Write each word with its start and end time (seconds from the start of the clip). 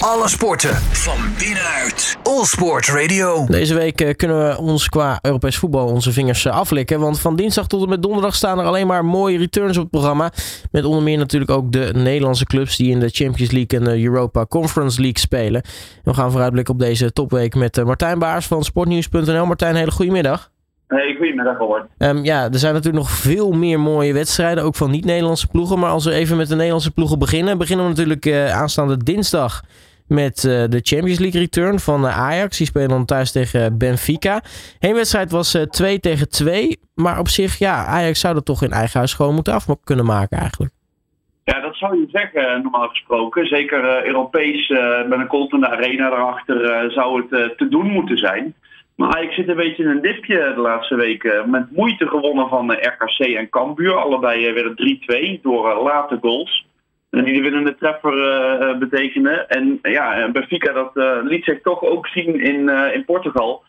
Alle 0.00 0.28
sporten 0.28 0.74
van 0.74 1.18
binnenuit. 1.38 2.18
All 2.22 2.44
Sport 2.44 2.88
Radio. 2.88 3.46
Deze 3.46 3.74
week 3.74 4.00
eh, 4.00 4.14
kunnen 4.14 4.48
we 4.48 4.58
ons 4.58 4.88
qua 4.88 5.18
Europees 5.22 5.56
voetbal 5.56 5.86
onze 5.86 6.12
vingers 6.12 6.44
eh, 6.44 6.52
aflikken. 6.52 7.00
Want 7.00 7.20
van 7.20 7.36
dinsdag 7.36 7.66
tot 7.66 7.82
en 7.82 7.88
met 7.88 8.02
donderdag 8.02 8.34
staan 8.34 8.58
er 8.58 8.64
alleen 8.64 8.86
maar 8.86 9.04
mooie 9.04 9.38
returns 9.38 9.76
op 9.76 9.82
het 9.82 9.90
programma. 9.90 10.30
Met 10.70 10.84
onder 10.84 11.02
meer 11.02 11.18
natuurlijk 11.18 11.50
ook 11.50 11.72
de 11.72 11.90
Nederlandse 11.94 12.44
clubs 12.44 12.76
die 12.76 12.90
in 12.90 13.00
de 13.00 13.08
Champions 13.08 13.50
League 13.50 13.78
en 13.78 13.84
de 13.84 14.02
Europa 14.02 14.46
Conference 14.46 15.00
League 15.00 15.18
spelen. 15.18 15.62
we 16.04 16.14
gaan 16.14 16.30
vooruitblikken 16.30 16.74
op 16.74 16.80
deze 16.80 17.12
topweek 17.12 17.54
met 17.54 17.78
eh, 17.78 17.84
Martijn 17.84 18.18
Baars 18.18 18.46
van 18.46 18.64
sportnieuws.nl. 18.64 19.46
Martijn, 19.46 19.74
hele 19.74 19.90
goede 19.90 20.12
middag. 20.12 20.50
Hey, 20.86 21.14
goedemiddag 21.18 21.58
Robert. 21.58 21.86
Um, 21.98 22.24
ja, 22.24 22.44
er 22.52 22.58
zijn 22.58 22.74
natuurlijk 22.74 23.04
nog 23.04 23.10
veel 23.10 23.52
meer 23.52 23.80
mooie 23.80 24.12
wedstrijden, 24.12 24.64
ook 24.64 24.74
van 24.74 24.90
niet-Nederlandse 24.90 25.46
ploegen. 25.46 25.78
Maar 25.78 25.90
als 25.90 26.04
we 26.04 26.12
even 26.12 26.36
met 26.36 26.48
de 26.48 26.54
Nederlandse 26.54 26.90
ploegen 26.90 27.18
beginnen, 27.18 27.58
beginnen 27.58 27.84
we 27.84 27.90
natuurlijk 27.90 28.26
uh, 28.26 28.56
aanstaande 28.56 28.96
dinsdag 28.96 29.62
met 30.10 30.44
uh, 30.44 30.64
de 30.68 30.80
Champions 30.82 31.18
League 31.18 31.40
return 31.40 31.78
van 31.78 32.04
uh, 32.04 32.18
Ajax. 32.18 32.58
Die 32.58 32.66
spelen 32.66 32.88
dan 32.88 33.04
thuis 33.04 33.32
tegen 33.32 33.78
Benfica. 33.78 34.40
Heenwedstrijd 34.78 35.30
was 35.30 35.58
2 35.70 36.00
tegen 36.00 36.28
2. 36.28 36.78
Maar 36.94 37.18
op 37.18 37.28
zich, 37.28 37.58
ja, 37.58 37.84
Ajax 37.84 38.20
zou 38.20 38.34
dat 38.34 38.44
toch 38.44 38.62
in 38.62 38.70
eigen 38.70 38.98
huis 38.98 39.14
gewoon 39.14 39.34
moeten 39.34 39.52
af 39.52 39.66
kunnen 39.84 40.04
maken 40.04 40.38
eigenlijk. 40.38 40.72
Ja, 41.44 41.60
dat 41.60 41.76
zou 41.76 41.96
je 41.96 42.06
zeggen, 42.12 42.62
normaal 42.62 42.88
gesproken. 42.88 43.46
Zeker 43.46 44.06
Europees, 44.06 44.68
met 45.08 45.18
een 45.18 45.26
koltende 45.26 45.68
arena 45.68 46.06
erachter, 46.06 46.90
zou 46.92 47.26
het 47.28 47.58
te 47.58 47.68
doen 47.68 47.86
moeten 47.86 48.18
zijn. 48.18 48.54
Maar 49.00 49.16
Ajax 49.16 49.34
zit 49.34 49.48
een 49.48 49.56
beetje 49.56 49.82
in 49.82 49.88
een 49.88 50.00
dipje 50.00 50.52
de 50.54 50.60
laatste 50.60 50.94
weken. 50.94 51.50
Met 51.50 51.70
moeite 51.70 52.06
gewonnen 52.06 52.48
van 52.48 52.72
RKC 52.72 53.18
en 53.18 53.48
Cambuur. 53.48 53.94
Allebei 53.94 54.52
werden 54.52 54.98
3-2 55.38 55.40
door 55.42 55.82
late 55.82 56.18
goals. 56.20 56.66
Die 57.10 57.32
de 57.32 57.40
winnende 57.40 57.76
treffer 57.76 58.14
uh, 58.14 58.78
betekenen. 58.78 59.48
En 59.48 59.78
ja, 59.82 60.30
Benfica 60.30 60.72
dat 60.72 60.90
uh, 60.94 61.18
liet 61.22 61.44
zich 61.44 61.60
toch 61.60 61.82
ook 61.82 62.06
zien 62.06 62.40
in, 62.40 62.68
in 62.68 63.04
Portugal. 63.04 63.62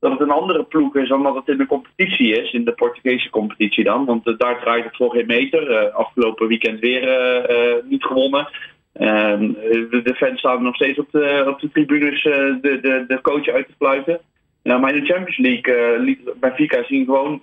Dat 0.00 0.10
het 0.10 0.20
een 0.20 0.30
andere 0.30 0.64
ploeg 0.64 0.96
is 0.96 1.08
dan 1.08 1.22
dat 1.22 1.34
het 1.34 1.48
in 1.48 1.56
de 1.56 1.66
competitie 1.66 2.42
is. 2.42 2.52
In 2.52 2.64
de 2.64 2.72
Portugese 2.72 3.30
competitie 3.30 3.84
dan. 3.84 4.04
Want 4.04 4.38
daar 4.38 4.60
draait 4.60 4.84
het 4.84 4.96
voor 4.96 5.10
geen 5.10 5.26
meter. 5.26 5.90
afgelopen 5.90 6.48
weekend 6.48 6.80
weer 6.80 7.82
niet 7.88 8.04
gewonnen. 8.04 8.48
Ehm, 8.92 9.52
de, 9.90 10.00
de, 10.02 10.14
fans 10.14 10.38
staan 10.38 10.62
nog 10.62 10.74
steeds 10.74 10.98
op 10.98 11.10
de, 11.10 11.44
op 11.46 11.60
de 11.60 11.70
tribunes 11.70 12.22
de, 12.22 12.58
de, 12.60 13.04
de 13.06 13.20
coach 13.20 13.48
uit 13.48 13.66
te 13.66 13.74
fluiten. 13.78 14.20
Ja, 14.62 14.78
maar 14.78 14.94
in 14.94 15.00
de 15.00 15.12
Champions 15.12 15.38
League 15.38 15.98
liet 16.00 16.40
Benfica 16.40 16.84
zien 16.84 17.04
gewoon 17.04 17.42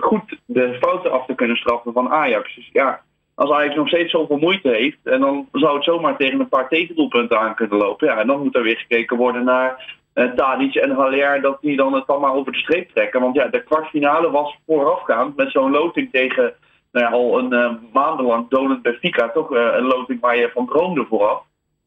goed 0.00 0.38
de 0.46 0.76
fouten 0.80 1.12
af 1.12 1.26
te 1.26 1.34
kunnen 1.34 1.56
straffen 1.56 1.92
van 1.92 2.08
Ajax. 2.08 2.54
Dus 2.54 2.68
ja, 2.72 3.02
als 3.40 3.50
Ajax 3.50 3.74
nog 3.74 3.88
steeds 3.88 4.10
zoveel 4.10 4.38
moeite 4.38 4.68
heeft, 4.68 4.98
en 5.04 5.20
dan 5.20 5.48
zou 5.52 5.74
het 5.74 5.84
zomaar 5.84 6.16
tegen 6.16 6.40
een 6.40 6.48
paar 6.48 6.68
tegendoelpunten 6.68 7.40
aan 7.40 7.54
kunnen 7.54 7.78
lopen. 7.78 8.06
Ja, 8.06 8.16
en 8.16 8.26
dan 8.26 8.42
moet 8.42 8.54
er 8.54 8.62
weer 8.62 8.76
gekeken 8.76 9.16
worden 9.16 9.44
naar 9.44 9.98
uh, 10.14 10.32
Tadic 10.32 10.74
en 10.74 10.90
Haller, 10.90 11.40
dat 11.40 11.58
die 11.60 11.76
dan 11.76 11.92
het 11.92 12.06
dan 12.06 12.20
maar 12.20 12.34
over 12.34 12.52
de 12.52 12.58
streep 12.58 12.90
trekken. 12.90 13.20
Want 13.20 13.34
ja, 13.34 13.46
de 13.46 13.62
kwartfinale 13.62 14.30
was 14.30 14.58
voorafgaand 14.66 15.36
met 15.36 15.50
zo'n 15.50 15.70
loting 15.70 16.10
tegen 16.12 16.54
nou 16.92 17.06
ja, 17.06 17.12
al 17.12 17.38
een 17.38 17.52
uh, 17.52 17.72
maandenlang 17.92 18.48
donend 18.48 18.82
Benfica. 18.82 19.28
Toch 19.28 19.52
uh, 19.52 19.68
een 19.72 19.86
loting 19.86 20.20
waar 20.20 20.36
je 20.36 20.50
van 20.54 20.66
droomde 20.66 21.06
vooraf. 21.08 21.42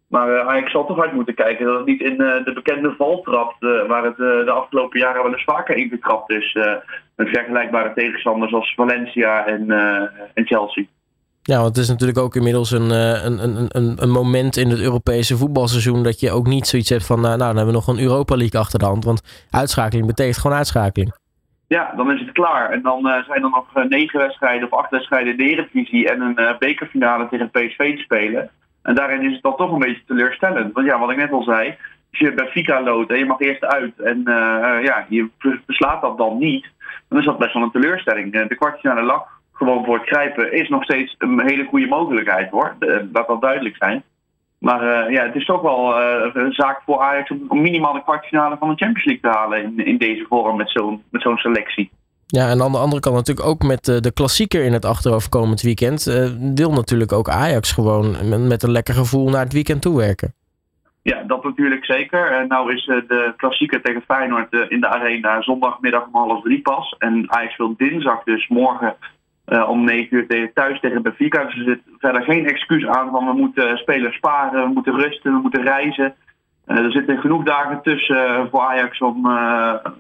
Maar 0.08 0.30
uh, 0.30 0.48
Ajax 0.48 0.72
zal 0.72 0.86
toch 0.86 1.00
uit 1.00 1.14
moeten 1.14 1.36
kijken 1.36 1.66
dat 1.66 1.78
het 1.78 1.86
niet 1.86 2.02
in 2.02 2.17
de 2.17 2.52
bekende 2.54 2.94
valtrap, 2.98 3.56
uh, 3.60 3.86
waar 3.86 4.04
het 4.04 4.17
de 4.17 4.52
afgelopen 4.52 5.00
jaren 5.00 5.23
wel 5.23 5.32
eens 5.32 5.44
vaker 5.44 5.76
ingetrapt 5.76 6.32
is, 6.32 6.54
met 7.16 7.30
vergelijkbare 7.30 7.94
tegenstanders 7.94 8.54
als 8.54 8.73
Valencia 8.73 9.45
en, 9.45 9.72
en 10.34 10.45
Chelsea. 10.45 10.86
Ja, 11.45 11.55
want 11.55 11.75
het 11.75 11.77
is 11.77 11.89
natuurlijk 11.89 12.19
ook 12.19 12.36
inmiddels 12.36 12.72
een, 12.72 12.89
een, 12.89 13.67
een, 13.69 13.95
een 14.03 14.09
moment 14.09 14.58
in 14.58 14.69
het 14.69 14.80
Europese 14.80 15.38
voetbalseizoen 15.38 16.03
dat 16.03 16.19
je 16.19 16.31
ook 16.31 16.47
niet 16.47 16.67
zoiets 16.67 16.89
hebt 16.89 17.05
van, 17.05 17.22
nou, 17.22 17.38
dan 17.38 17.47
hebben 17.47 17.66
we 17.66 17.72
nog 17.72 17.88
een 17.88 17.99
Europa 17.99 18.36
League 18.36 18.59
achter 18.59 18.80
de 18.80 18.86
hand. 18.86 19.03
Want 19.03 19.47
uitschakeling 19.52 20.08
betekent 20.08 20.38
gewoon 20.38 20.58
uitschakeling. 20.58 21.14
Ja, 21.67 21.94
dan 21.95 22.11
is 22.11 22.19
het 22.19 22.31
klaar. 22.31 22.69
En 22.69 22.81
dan 22.81 23.02
zijn 23.02 23.44
er 23.44 23.49
nog 23.49 23.87
negen 23.89 24.20
wedstrijden 24.20 24.71
of 24.71 24.80
acht 24.80 24.89
wedstrijden 24.89 25.37
in 25.37 26.05
en 26.05 26.21
een 26.21 26.55
bekerfinale 26.59 27.27
tegen 27.30 27.49
PSV 27.49 27.95
te 27.95 28.02
spelen. 28.02 28.49
En 28.82 28.95
daarin 28.95 29.21
is 29.21 29.33
het 29.33 29.42
dan 29.42 29.55
toch 29.55 29.71
een 29.71 29.80
beetje 29.80 30.03
teleurstellend. 30.08 30.73
Want 30.73 30.87
ja, 30.87 30.99
wat 30.99 31.11
ik 31.11 31.17
net 31.17 31.32
al 31.32 31.43
zei, 31.43 31.67
als 32.09 32.20
je 32.20 32.33
bij 32.33 32.48
Fika 32.48 32.82
loopt 32.82 33.11
en 33.11 33.17
je 33.17 33.26
mag 33.26 33.39
eerst 33.39 33.65
uit 33.65 33.99
en 33.99 34.21
ja, 34.83 35.05
je 35.09 35.30
beslaat 35.65 36.02
dat 36.02 36.17
dan 36.17 36.37
niet, 36.37 36.67
dan 37.09 37.20
is 37.20 37.26
dat 37.26 37.37
best 37.37 37.53
wel 37.53 37.64
een 37.64 37.71
teleurstelling. 37.71 38.48
De 38.48 38.55
kwartfinale 38.55 39.03
lag 39.03 39.42
gewoon 39.53 39.86
voor 39.86 39.97
het 39.97 40.08
grijpen 40.08 40.53
is 40.53 40.69
nog 40.69 40.83
steeds 40.83 41.15
een 41.17 41.41
hele 41.41 41.65
goede 41.65 41.87
mogelijkheid 41.87 42.49
hoor. 42.49 42.75
Dat 43.11 43.41
duidelijk 43.41 43.75
zijn. 43.75 44.03
Maar 44.64 44.83
uh, 44.83 45.14
ja, 45.14 45.25
het 45.25 45.36
is 45.36 45.45
toch 45.45 45.61
wel 45.61 45.99
uh, 45.99 46.30
een 46.33 46.53
zaak 46.53 46.81
voor 46.86 46.99
Ajax 46.99 47.31
om 47.47 47.61
minimaal 47.61 47.93
de 47.93 48.03
kwartfinale 48.03 48.58
van 48.58 48.69
de 48.69 48.75
Champions 48.75 49.05
League 49.05 49.31
te 49.31 49.37
halen 49.37 49.64
in, 49.64 49.86
in 49.86 49.97
deze 49.97 50.25
vorm 50.30 50.58
met 50.58 50.69
zo'n 51.21 51.37
selectie. 51.37 51.91
Ja, 52.25 52.49
en 52.49 52.61
aan 52.61 52.71
de 52.71 52.77
andere 52.77 53.02
kant 53.02 53.15
natuurlijk 53.15 53.47
ook 53.47 53.64
met 53.64 53.86
de, 53.86 54.02
de 54.02 54.14
klassieker 54.14 54.64
in 54.64 54.73
het 54.73 54.86
achterhoofd 54.86 55.30
komend 55.30 55.61
weekend. 55.61 56.08
Uh, 56.08 56.30
wil 56.55 56.71
natuurlijk 56.71 57.11
ook 57.11 57.30
Ajax 57.30 57.71
gewoon 57.71 58.30
met, 58.30 58.47
met, 58.47 58.64
een 58.64 58.71
lekker 58.71 58.93
gevoel 58.93 59.30
naar 59.30 59.43
het 59.43 59.53
weekend 59.53 59.81
toewerken. 59.81 60.33
Ja, 61.02 61.23
dat 61.23 61.43
natuurlijk 61.43 61.85
zeker. 61.85 62.31
En 62.31 62.47
nou 62.47 62.73
is 62.73 62.85
de 62.85 63.33
klassieker 63.37 63.81
tegen 63.81 64.02
Feyenoord 64.02 64.65
in 64.70 64.80
de 64.80 64.87
arena 64.87 65.41
zondagmiddag 65.41 66.05
om 66.05 66.27
half 66.27 66.43
drie 66.43 66.61
pas. 66.61 66.95
En 66.97 67.31
Ajax 67.31 67.58
wil 67.58 67.73
dinsdag 67.77 68.23
dus 68.23 68.47
morgen 68.47 68.95
uh, 69.45 69.70
om 69.70 69.83
9 69.83 70.17
uur 70.17 70.27
tegen, 70.27 70.54
thuis 70.54 70.80
tegen 70.80 71.02
Benfica. 71.02 71.43
Dus 71.43 71.58
er 71.58 71.64
zit 71.64 71.81
verder 71.98 72.23
geen 72.23 72.45
excuus 72.45 72.86
aan 72.86 73.11
van 73.11 73.26
we 73.26 73.33
moeten 73.33 73.77
spelers 73.77 74.15
sparen, 74.15 74.67
we 74.67 74.73
moeten 74.73 74.99
rusten, 74.99 75.33
we 75.33 75.42
moeten 75.42 75.64
reizen. 75.64 76.15
Uh, 76.67 76.77
er 76.77 76.92
zitten 76.92 77.17
genoeg 77.17 77.43
dagen 77.43 77.82
tussen 77.82 78.49
voor 78.49 78.61
Ajax 78.61 78.99
om, 78.99 79.27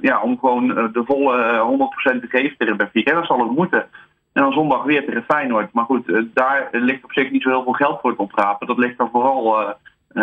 ja, 0.01 0.21
om 0.21 0.39
gewoon 0.39 0.67
de 0.67 1.03
volle 1.05 1.87
100% 2.15 2.19
te 2.19 2.27
geven 2.27 2.57
tegen 2.57 2.77
Benfica. 2.77 3.11
En 3.11 3.17
dat 3.17 3.25
zal 3.25 3.41
ook 3.41 3.55
moeten. 3.55 3.85
En 4.33 4.41
dan 4.41 4.51
zondag 4.51 4.83
weer 4.83 5.05
tegen 5.05 5.23
Feyenoord. 5.23 5.73
Maar 5.73 5.85
goed, 5.85 6.25
daar 6.33 6.67
ligt 6.71 7.03
op 7.03 7.13
zich 7.13 7.31
niet 7.31 7.41
zo 7.41 7.49
heel 7.49 7.63
veel 7.63 7.73
geld 7.73 8.01
voor 8.01 8.09
het 8.09 8.19
oprapen. 8.19 8.67
Dat 8.67 8.77
ligt 8.77 8.97
dan 8.97 9.09
vooral 9.11 9.75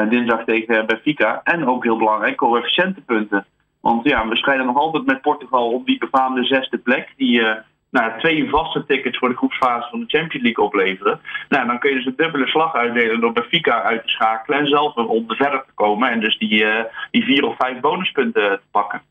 dinsdag 0.08 0.44
tegen 0.44 0.86
Benfica. 0.86 1.40
En 1.44 1.66
ook 1.66 1.84
heel 1.84 1.96
belangrijk, 1.96 2.36
coëfficiëntenpunten. 2.36 3.46
Want 3.80 4.04
ja, 4.04 4.28
we 4.28 4.36
strijden 4.36 4.66
nog 4.66 4.76
altijd 4.76 5.06
met 5.06 5.20
Portugal 5.20 5.72
op 5.72 5.86
die 5.86 5.98
befaamde 5.98 6.44
zesde 6.44 6.78
plek. 6.78 7.12
Die 7.16 7.42
nou, 7.90 8.18
twee 8.18 8.48
vaste 8.48 8.84
tickets 8.86 9.18
voor 9.18 9.28
de 9.28 9.36
groepsfase 9.36 9.88
van 9.90 10.00
de 10.00 10.06
Champions 10.06 10.44
League 10.44 10.64
opleveren. 10.64 11.20
Nou, 11.48 11.66
dan 11.66 11.78
kun 11.78 11.90
je 11.90 11.96
dus 11.96 12.06
een 12.06 12.14
dubbele 12.16 12.46
slag 12.46 12.74
uitdelen 12.74 13.20
door 13.20 13.32
Benfica 13.32 13.82
uit 13.82 14.02
te 14.02 14.08
schakelen 14.08 14.58
en 14.58 14.66
zelf 14.66 14.96
een 14.96 15.04
ronde 15.04 15.34
verder 15.34 15.64
te 15.66 15.72
komen 15.74 16.10
en 16.10 16.20
dus 16.20 16.38
die, 16.38 16.64
uh, 16.64 16.84
die 17.10 17.24
vier 17.24 17.44
of 17.44 17.56
vijf 17.56 17.80
bonuspunten 17.80 18.42
te 18.42 18.60
pakken. 18.70 19.02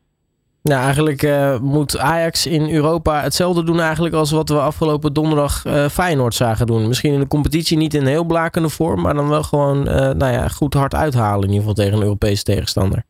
Nou, 0.62 0.82
eigenlijk 0.82 1.22
uh, 1.22 1.58
moet 1.58 1.98
Ajax 1.98 2.46
in 2.46 2.70
Europa 2.70 3.20
hetzelfde 3.20 3.64
doen 3.64 3.80
eigenlijk 3.80 4.14
als 4.14 4.30
wat 4.30 4.48
we 4.48 4.60
afgelopen 4.60 5.12
donderdag 5.12 5.62
Feyenoord 5.90 6.34
zagen 6.34 6.66
doen. 6.66 6.88
Misschien 6.88 7.12
in 7.12 7.20
de 7.20 7.26
competitie 7.26 7.76
niet 7.76 7.94
in 7.94 8.06
heel 8.06 8.24
blakende 8.24 8.68
vorm, 8.68 9.00
maar 9.00 9.14
dan 9.14 9.28
wel 9.28 9.42
gewoon 9.42 9.82
nou 9.82 10.32
ja, 10.32 10.48
goed 10.48 10.74
hard 10.74 10.94
uithalen 10.94 11.48
in 11.48 11.54
ieder 11.54 11.58
geval 11.58 11.74
tegen 11.74 11.96
een 11.96 12.04
Europese 12.04 12.42
tegenstander. 12.42 13.04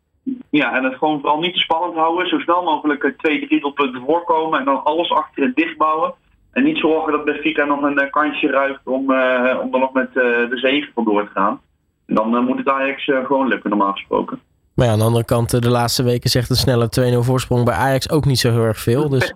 Ja, 0.50 0.76
en 0.76 0.84
het 0.84 0.94
gewoon 0.94 1.20
vooral 1.20 1.40
niet 1.40 1.54
te 1.54 1.60
spannend 1.60 1.94
houden. 1.94 2.28
Zo 2.28 2.38
snel 2.38 2.62
mogelijk 2.62 3.14
twee, 3.16 3.46
drie 3.46 3.60
doelpunten 3.60 4.02
voorkomen. 4.06 4.58
En 4.58 4.64
dan 4.64 4.84
alles 4.84 5.10
achter 5.10 5.42
het 5.42 5.56
dichtbouwen. 5.56 6.14
En 6.52 6.64
niet 6.64 6.78
zorgen 6.78 7.12
dat 7.12 7.24
Benfica 7.24 7.64
nog 7.64 7.82
een 7.82 8.02
uh, 8.02 8.10
kansje 8.10 8.46
ruikt 8.46 8.86
om, 8.86 9.10
uh, 9.10 9.58
om 9.62 9.74
er 9.74 9.80
nog 9.80 9.92
met 9.92 10.08
uh, 10.08 10.22
de 10.50 10.58
zegen 10.58 10.92
vandoor 10.94 11.24
te 11.24 11.30
gaan. 11.30 11.60
En 12.06 12.14
dan 12.14 12.44
moet 12.44 12.58
het 12.58 12.68
Ajax 12.68 13.04
gewoon 13.04 13.48
lukken, 13.48 13.70
normaal 13.70 13.92
gesproken. 13.92 14.40
Maar 14.74 14.86
ja, 14.86 14.92
aan 14.92 14.98
de 14.98 15.04
andere 15.04 15.24
kant, 15.24 15.62
de 15.62 15.70
laatste 15.70 16.02
weken 16.02 16.30
zegt 16.30 16.50
een 16.50 16.56
snelle 16.56 17.14
2-0 17.14 17.18
voorsprong 17.18 17.64
bij 17.64 17.74
Ajax 17.74 18.10
ook 18.10 18.24
niet 18.24 18.38
zo 18.38 18.50
heel 18.50 18.64
erg 18.64 18.78
veel. 18.78 19.08
Dus... 19.08 19.34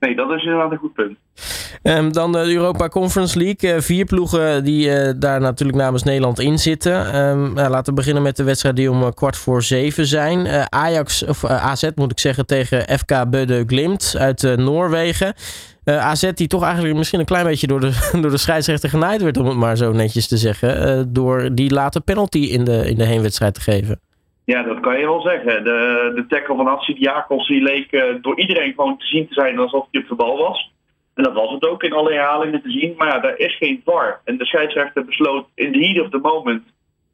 Nee, 0.00 0.14
dat 0.14 0.30
is 0.30 0.42
inderdaad 0.42 0.70
een 0.70 0.78
goed 0.78 0.92
punt. 0.92 1.18
Um, 1.82 2.12
dan 2.12 2.32
de 2.32 2.38
Europa 2.38 2.88
Conference 2.88 3.38
League. 3.38 3.74
Uh, 3.74 3.80
vier 3.80 4.04
ploegen 4.04 4.64
die 4.64 4.86
uh, 4.86 5.12
daar 5.16 5.40
natuurlijk 5.40 5.78
namens 5.78 6.02
Nederland 6.02 6.40
in 6.40 6.58
zitten. 6.58 6.92
Nou, 7.54 7.68
laten 7.68 7.84
we 7.84 7.92
beginnen 7.92 8.22
met 8.22 8.36
de 8.36 8.44
wedstrijd 8.44 8.76
die 8.76 8.90
om 8.90 9.14
kwart 9.14 9.36
voor 9.36 9.62
zeven 9.62 10.06
zijn. 10.06 10.46
Ajax, 10.72 11.24
of 11.24 11.44
AZ 11.44 11.88
moet 11.94 12.10
ik 12.10 12.18
zeggen, 12.18 12.46
tegen 12.46 12.98
FK 12.98 13.30
Bøde 13.30 13.64
Glimt 13.66 14.14
uit 14.18 14.56
Noorwegen. 14.56 15.34
AZ 15.84 16.30
die 16.34 16.46
toch 16.46 16.62
eigenlijk 16.62 16.96
misschien 16.96 17.20
een 17.20 17.26
klein 17.26 17.46
beetje 17.46 17.66
door 17.66 17.80
de, 17.80 18.08
door 18.22 18.30
de 18.30 18.36
scheidsrechter 18.36 18.88
genaaid 18.88 19.22
werd, 19.22 19.36
om 19.36 19.46
het 19.46 19.56
maar 19.56 19.76
zo 19.76 19.92
netjes 19.92 20.28
te 20.28 20.36
zeggen. 20.36 21.12
door 21.12 21.54
die 21.54 21.72
late 21.72 22.00
penalty 22.00 22.38
in 22.38 22.64
de, 22.64 22.88
in 22.90 22.96
de 22.96 23.04
heenwedstrijd 23.04 23.54
te 23.54 23.60
geven. 23.60 24.00
Ja, 24.44 24.62
dat 24.62 24.80
kan 24.80 24.98
je 24.98 25.06
wel 25.06 25.20
zeggen. 25.20 25.64
De, 25.64 26.12
de 26.14 26.26
tackle 26.26 26.56
van 26.56 26.68
Atsidiakos 26.68 27.48
die 27.48 27.62
leek 27.62 27.92
uh, 27.92 28.14
door 28.20 28.38
iedereen 28.38 28.74
gewoon 28.74 28.98
te 28.98 29.06
zien 29.06 29.26
te 29.28 29.34
zijn 29.34 29.58
alsof 29.58 29.86
hij 29.90 30.00
op 30.00 30.08
de 30.08 30.14
bal 30.14 30.38
was. 30.38 30.72
En 31.14 31.22
dat 31.22 31.32
was 31.32 31.50
het 31.50 31.66
ook 31.66 31.82
in 31.82 31.92
alle 31.92 32.12
herhalingen 32.12 32.62
te 32.62 32.70
zien. 32.70 32.94
Maar 32.96 33.08
ja, 33.08 33.18
daar 33.18 33.38
is 33.38 33.56
geen 33.56 33.82
VAR. 33.84 34.20
En 34.24 34.36
de 34.36 34.44
scheidsrechter 34.44 35.04
besloot 35.04 35.46
in 35.54 35.72
the 35.72 35.78
heat 35.78 36.04
of 36.04 36.10
the 36.10 36.18
moment 36.18 36.62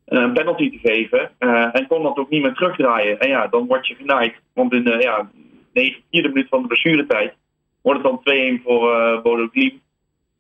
uh, 0.09 0.21
een 0.21 0.33
penalty 0.33 0.71
te 0.71 0.89
geven. 0.89 1.31
Uh, 1.39 1.69
en 1.73 1.87
kon 1.87 2.03
dat 2.03 2.17
ook 2.17 2.31
niet 2.31 2.43
meer 2.43 2.55
terugdraaien. 2.55 3.21
En 3.21 3.29
ja, 3.29 3.47
dan 3.47 3.67
word 3.67 3.87
je 3.87 3.95
genaaid. 3.95 4.35
Want 4.55 4.73
in 4.73 4.85
de 4.85 4.97
ja, 4.99 5.31
9 5.73 6.03
vierde 6.11 6.29
minuut 6.29 6.49
van 6.49 6.63
de 6.63 6.69
blessuretijd 6.69 7.35
wordt 7.83 8.03
het 8.03 8.25
dan 8.25 8.59
2-1 8.59 8.63
voor 8.63 8.93
uh, 8.93 9.23
Bodo. 9.23 9.49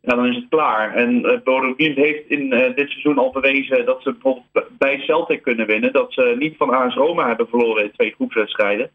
Ja, 0.06 0.14
dan 0.14 0.26
is 0.26 0.36
het 0.36 0.48
klaar. 0.48 0.94
En 0.94 1.26
uh, 1.26 1.40
Bodo 1.44 1.74
heeft 1.76 2.28
in 2.28 2.50
dit 2.50 2.90
seizoen 2.90 3.18
al 3.18 3.30
bewezen 3.32 3.84
dat 3.84 4.02
ze 4.02 4.12
bijvoorbeeld 4.12 4.68
bij 4.78 4.98
Celtic 4.98 5.42
kunnen 5.42 5.66
winnen. 5.66 5.92
Dat 5.92 6.12
ze 6.12 6.36
niet 6.38 6.56
van 6.56 6.70
AS 6.70 6.94
Roma 6.94 7.26
hebben 7.26 7.48
verloren 7.48 7.84
in 7.84 7.92
twee 7.92 8.14
groepswedstrijden. 8.14 8.90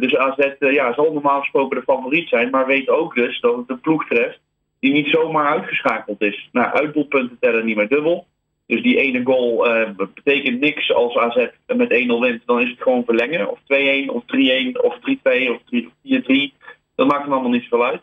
dus 0.00 0.16
AZ 0.16 0.54
ja, 0.58 0.94
zal 0.94 1.12
normaal 1.12 1.40
gesproken 1.40 1.76
de 1.76 1.82
favoriet 1.82 2.28
zijn, 2.28 2.50
maar 2.50 2.66
weet 2.66 2.88
ook 2.88 3.14
dus 3.14 3.40
dat 3.40 3.56
het 3.56 3.70
een 3.70 3.80
ploeg 3.80 4.06
treft 4.06 4.40
die 4.80 4.92
niet 4.92 5.08
zomaar 5.08 5.46
uitgeschakeld 5.46 6.22
is. 6.22 6.48
Nou, 6.52 6.72
uitdoelpunten 6.72 7.36
tellen 7.40 7.64
niet 7.64 7.76
meer 7.76 7.88
dubbel. 7.88 8.26
Dus 8.66 8.82
die 8.82 8.96
ene 8.96 9.22
goal 9.24 9.68
betekent 10.14 10.60
niks 10.60 10.92
als 10.92 11.16
AZ 11.16 11.46
met 11.66 12.06
1-0 12.06 12.20
wint. 12.20 12.42
Dan 12.46 12.60
is 12.60 12.70
het 12.70 12.82
gewoon 12.82 13.04
verlengen. 13.04 13.50
Of 13.50 13.58
2-1, 13.58 13.64
of 14.06 14.22
3-1, 14.22 14.80
of 14.80 14.96
3-2, 14.96 15.50
of 15.50 15.60
4-3. 16.02 16.56
Dat 16.94 17.06
maakt 17.06 17.22
hem 17.22 17.32
allemaal 17.32 17.50
niet 17.50 17.62
zoveel 17.62 17.84
uit. 17.84 18.02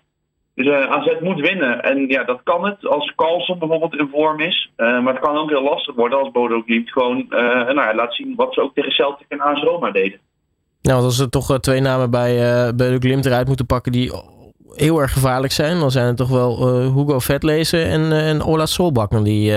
Dus 0.55 0.65
uh, 0.65 0.91
AZ 0.91 1.19
moet 1.19 1.39
winnen. 1.39 1.83
En 1.83 2.07
ja, 2.07 2.23
dat 2.23 2.41
kan 2.43 2.65
het 2.65 2.87
als 2.87 3.13
Carlson 3.15 3.59
bijvoorbeeld 3.59 3.95
in 3.95 4.09
vorm 4.11 4.39
is. 4.39 4.71
Uh, 4.77 5.03
maar 5.03 5.13
het 5.13 5.23
kan 5.23 5.37
ook 5.37 5.49
heel 5.49 5.63
lastig 5.63 5.95
worden 5.95 6.19
als 6.19 6.31
Bodo 6.31 6.61
Glimt 6.61 6.91
gewoon 6.91 7.25
nou, 7.29 7.95
laat 7.95 8.15
zien 8.15 8.33
wat 8.35 8.53
ze 8.53 8.61
ook 8.61 8.73
tegen 8.73 8.91
Celtic 8.91 9.25
en 9.29 9.41
AS 9.41 9.63
Roma 9.63 9.91
deden. 9.91 10.19
Nou, 10.81 11.03
als 11.03 11.15
ze 11.17 11.29
toch 11.29 11.59
twee 11.59 11.81
namen 11.81 12.11
bij 12.11 12.35
Bodo 12.75 12.97
Glimt 12.97 13.25
eruit 13.25 13.47
moeten 13.47 13.65
pakken 13.65 13.91
die 13.91 14.11
heel 14.73 14.99
erg 14.99 15.13
gevaarlijk 15.13 15.53
zijn, 15.53 15.79
dan 15.79 15.91
zijn 15.91 16.07
het 16.07 16.17
toch 16.17 16.29
wel 16.29 16.67
Hugo 16.81 17.19
Vetlezen 17.19 17.85
en, 17.85 18.11
en 18.11 18.43
Ola 18.43 18.65
Solbakken 18.65 19.23
die 19.23 19.51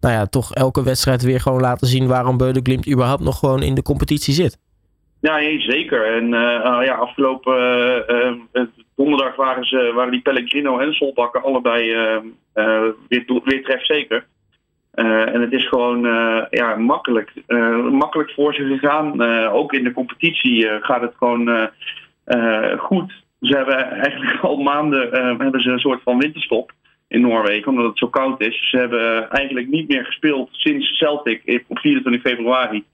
nou 0.00 0.14
ja, 0.14 0.26
toch 0.26 0.54
elke 0.54 0.82
wedstrijd 0.82 1.22
weer 1.22 1.40
gewoon 1.40 1.60
laten 1.60 1.86
zien 1.86 2.06
waarom 2.06 2.36
Beude 2.36 2.60
Glimt 2.62 2.88
überhaupt 2.88 3.22
nog 3.22 3.38
gewoon 3.38 3.62
in 3.62 3.74
de 3.74 3.82
competitie 3.82 4.34
zit. 4.34 4.58
Ja, 5.20 5.38
zeker. 5.58 6.16
En 6.16 6.24
uh, 6.24 6.84
ja, 6.84 6.94
afgelopen 6.94 7.56
uh, 8.52 8.62
donderdag 8.98 9.36
waren, 9.36 9.64
ze, 9.64 9.92
waren 9.94 10.12
die 10.12 10.20
Pellegrino 10.20 10.78
en 10.78 10.92
Solbakken 10.92 11.42
allebei 11.42 11.92
weer, 13.08 13.24
weer 13.44 13.62
trefzeker. 13.62 14.26
en 14.94 15.40
het 15.40 15.52
is 15.52 15.68
gewoon 15.68 16.00
ja, 16.50 16.76
makkelijk, 16.76 17.32
makkelijk 17.90 18.30
voor 18.30 18.54
ze 18.54 18.64
gegaan. 18.64 19.22
ook 19.50 19.72
in 19.72 19.84
de 19.84 19.92
competitie 19.92 20.68
gaat 20.80 21.00
het 21.00 21.14
gewoon 21.16 21.70
goed. 22.78 23.12
Ze 23.40 23.56
hebben 23.56 23.90
eigenlijk 23.90 24.40
al 24.40 24.56
maanden 24.56 25.10
hebben 25.38 25.60
ze 25.60 25.70
een 25.70 25.78
soort 25.78 26.02
van 26.02 26.18
winterstop 26.18 26.72
in 27.08 27.20
Noorwegen, 27.20 27.68
omdat 27.68 27.86
het 27.86 27.98
zo 27.98 28.08
koud 28.08 28.40
is. 28.40 28.70
Ze 28.70 28.76
hebben 28.76 29.30
eigenlijk 29.30 29.68
niet 29.68 29.88
meer 29.88 30.04
gespeeld 30.04 30.48
sinds 30.52 30.96
Celtic 30.96 31.62
op 31.68 31.78
24 31.78 32.22
februari. 32.22 32.84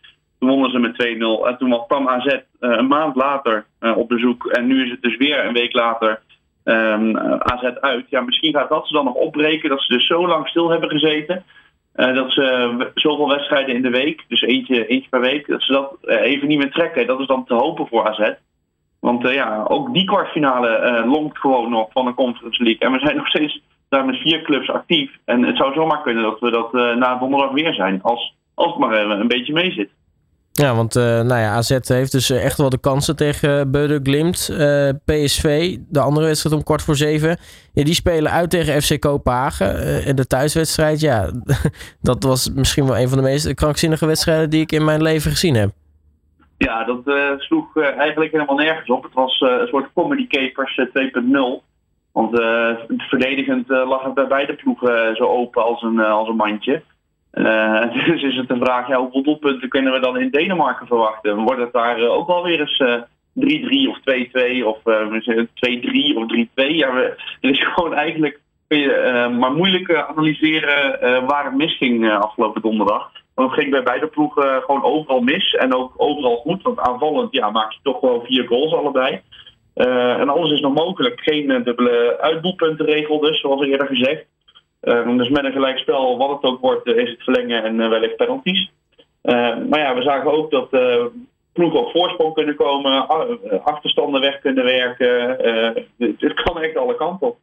Toen 0.44 0.52
wonnen 0.52 0.70
ze 0.70 0.78
met 0.78 1.42
2-0. 1.42 1.46
En 1.46 1.56
toen 1.58 1.86
kwam 1.86 2.08
AZ 2.08 2.26
uh, 2.26 2.40
een 2.60 2.86
maand 2.86 3.16
later 3.16 3.66
uh, 3.80 3.96
op 3.96 4.08
bezoek. 4.08 4.46
En 4.46 4.66
nu 4.66 4.84
is 4.84 4.90
het 4.90 5.02
dus 5.02 5.16
weer 5.16 5.44
een 5.44 5.52
week 5.52 5.72
later 5.72 6.20
um, 6.64 7.18
AZ 7.18 7.62
uit. 7.62 8.04
Ja, 8.08 8.20
misschien 8.20 8.52
gaat 8.52 8.68
dat 8.68 8.86
ze 8.86 8.92
dan 8.92 9.04
nog 9.04 9.14
opbreken. 9.14 9.68
Dat 9.68 9.82
ze 9.82 9.92
dus 9.92 10.06
zo 10.06 10.26
lang 10.26 10.48
stil 10.48 10.70
hebben 10.70 10.90
gezeten. 10.90 11.44
Dat 11.92 12.32
ze 12.32 12.90
zoveel 12.94 13.28
wedstrijden 13.28 13.74
in 13.74 13.82
de 13.82 13.90
week, 13.90 14.24
dus 14.28 14.40
eentje, 14.40 14.86
eentje 14.86 15.08
per 15.08 15.20
week, 15.20 15.46
dat 15.46 15.62
ze 15.62 15.72
dat 15.72 15.96
even 16.02 16.48
niet 16.48 16.58
meer 16.58 16.70
trekken. 16.70 17.06
Dat 17.06 17.20
is 17.20 17.26
dan 17.26 17.44
te 17.44 17.54
hopen 17.54 17.86
voor 17.86 18.08
AZ. 18.08 18.32
Want 19.00 19.28
ja, 19.28 19.64
ook 19.68 19.94
die 19.94 20.04
kwartfinale 20.04 21.02
longt 21.06 21.38
gewoon 21.38 21.70
nog 21.70 21.92
van 21.92 22.04
de 22.04 22.14
Conference 22.14 22.62
League. 22.62 22.80
En 22.80 22.92
we 22.92 22.98
zijn 22.98 23.16
nog 23.22 23.28
steeds 23.28 23.62
daar 23.88 24.04
met 24.04 24.16
vier 24.16 24.42
clubs 24.42 24.70
actief. 24.70 25.10
En 25.24 25.42
het 25.42 25.56
zou 25.56 25.74
zomaar 25.74 26.02
kunnen 26.02 26.22
dat 26.22 26.40
we 26.40 26.50
dat 26.50 26.72
na 26.72 27.18
donderdag 27.18 27.50
weer 27.52 27.74
zijn. 27.74 28.02
Als, 28.02 28.34
als 28.54 28.70
het 28.70 28.78
maar 28.78 29.10
een 29.10 29.28
beetje 29.28 29.52
mee 29.52 29.72
zit. 29.72 29.90
Ja, 30.60 30.74
want 30.74 30.96
uh, 30.96 31.02
nou 31.04 31.40
ja, 31.40 31.52
AZ 31.52 31.78
heeft 31.84 32.12
dus 32.12 32.30
eh, 32.30 32.44
echt 32.44 32.58
wel 32.58 32.70
de 32.70 32.80
kansen 32.80 33.16
tegen 33.16 33.70
Beude 33.70 34.00
Glimt. 34.02 34.48
Uh, 34.50 34.88
PSV, 35.04 35.76
de 35.88 36.00
andere 36.00 36.26
wedstrijd 36.26 36.56
om 36.56 36.62
kwart 36.62 36.82
voor 36.82 36.96
zeven. 36.96 37.36
Ja, 37.72 37.84
die 37.84 37.94
spelen 37.94 38.32
uit 38.32 38.50
tegen 38.50 38.82
FC 38.82 39.00
Kopenhagen. 39.00 40.04
en 40.04 40.16
de 40.16 40.26
thuiswedstrijd, 40.26 41.00
ja, 41.00 41.30
dat 42.10 42.22
was 42.22 42.52
misschien 42.52 42.86
wel 42.86 42.98
een 42.98 43.08
van 43.08 43.18
de 43.18 43.24
meest 43.24 43.54
krankzinnige 43.54 44.06
wedstrijden 44.06 44.50
die 44.50 44.60
ik 44.60 44.72
in 44.72 44.84
mijn 44.84 45.02
leven 45.02 45.30
gezien 45.30 45.54
heb. 45.54 45.70
Ja, 46.58 46.84
dat 46.84 47.02
sloeg 47.38 47.76
eigenlijk 47.76 48.32
helemaal 48.32 48.56
nergens 48.56 48.88
op. 48.88 49.02
Het 49.02 49.14
was 49.14 49.40
een 49.40 49.66
soort 49.66 49.90
comedy 49.94 50.26
capers 50.26 50.80
2.0. 50.80 51.64
Want 52.12 52.40
uh, 52.40 52.70
verdedigend 52.96 53.70
uh, 53.70 53.88
lag 53.88 54.04
het 54.04 54.14
bij 54.14 54.26
beide 54.26 54.54
ploegen 54.54 55.08
uh, 55.08 55.14
zo 55.14 55.24
open 55.24 55.64
als 55.64 55.82
een, 55.82 56.00
als 56.00 56.28
een 56.28 56.36
mandje. 56.36 56.82
dus 58.06 58.22
is 58.22 58.36
het 58.36 58.50
een 58.50 58.64
vraag, 58.64 58.88
ja, 58.88 58.98
hoeveel 58.98 59.22
doelpunten 59.22 59.68
kunnen 59.68 59.92
we 59.92 60.00
dan 60.00 60.18
in 60.18 60.30
Denemarken 60.30 60.86
verwachten? 60.86 61.36
Wordt 61.36 61.60
het 61.60 61.72
daar 61.72 62.08
ook 62.08 62.28
alweer 62.28 62.60
eens 62.60 62.82
3-3 63.34 63.88
of 63.88 63.98
2-2 63.98 64.64
of 64.64 64.78
2-3 64.78 66.16
of 66.16 66.24
3-2? 66.36 66.46
Ja, 66.54 66.94
het 66.94 67.16
is 67.40 67.64
gewoon 67.74 67.94
eigenlijk, 67.94 68.40
kun 68.68 68.78
je 68.78 69.28
maar 69.38 69.52
moeilijk 69.52 69.94
analyseren 69.94 70.98
waar 71.26 71.44
het 71.44 71.54
misging 71.54 72.10
afgelopen 72.12 72.62
donderdag. 72.62 73.10
Want 73.34 73.50
het 73.50 73.58
ging 73.60 73.70
bij 73.70 73.82
beide 73.82 74.06
ploegen 74.06 74.62
gewoon 74.62 74.84
overal 74.84 75.20
mis 75.20 75.54
en 75.54 75.74
ook 75.74 75.92
overal 75.96 76.36
goed. 76.36 76.62
Want 76.62 76.80
aanvallend 76.80 77.32
ja, 77.32 77.50
maak 77.50 77.72
je 77.72 77.78
toch 77.82 78.00
wel 78.00 78.24
vier 78.26 78.46
goals 78.46 78.72
allebei. 78.72 79.20
Uh, 79.74 80.20
en 80.20 80.28
alles 80.28 80.50
is 80.50 80.60
nog 80.60 80.74
mogelijk. 80.74 81.20
Geen 81.20 81.50
uh, 81.50 81.64
dubbele 81.64 82.18
uitdoelpuntenregel 82.20 83.20
dus, 83.20 83.40
zoals 83.40 83.66
eerder 83.66 83.86
gezegd. 83.86 84.24
Uh, 84.84 85.16
dus 85.16 85.28
met 85.28 85.44
een 85.44 85.52
gelijkspel, 85.52 86.18
wat 86.18 86.30
het 86.30 86.42
ook 86.50 86.60
wordt, 86.60 86.86
is 86.86 87.10
het 87.10 87.22
verlengen 87.22 87.64
en 87.64 87.76
wellicht 87.90 88.16
penalties. 88.16 88.70
maar 89.68 89.78
ja, 89.78 89.94
we 89.94 90.02
zagen 90.02 90.32
ook 90.32 90.50
dat 90.50 90.68
ploegen 91.52 91.80
op 91.80 91.90
voorsprong 91.90 92.34
kunnen 92.34 92.56
komen, 92.56 93.08
achterstanden 93.64 94.20
weg 94.20 94.40
kunnen 94.40 94.64
werken. 94.64 95.36
het 95.98 96.42
kan 96.42 96.62
echt 96.62 96.76
alle 96.76 96.96
kanten 96.96 97.26
op. 97.26 97.36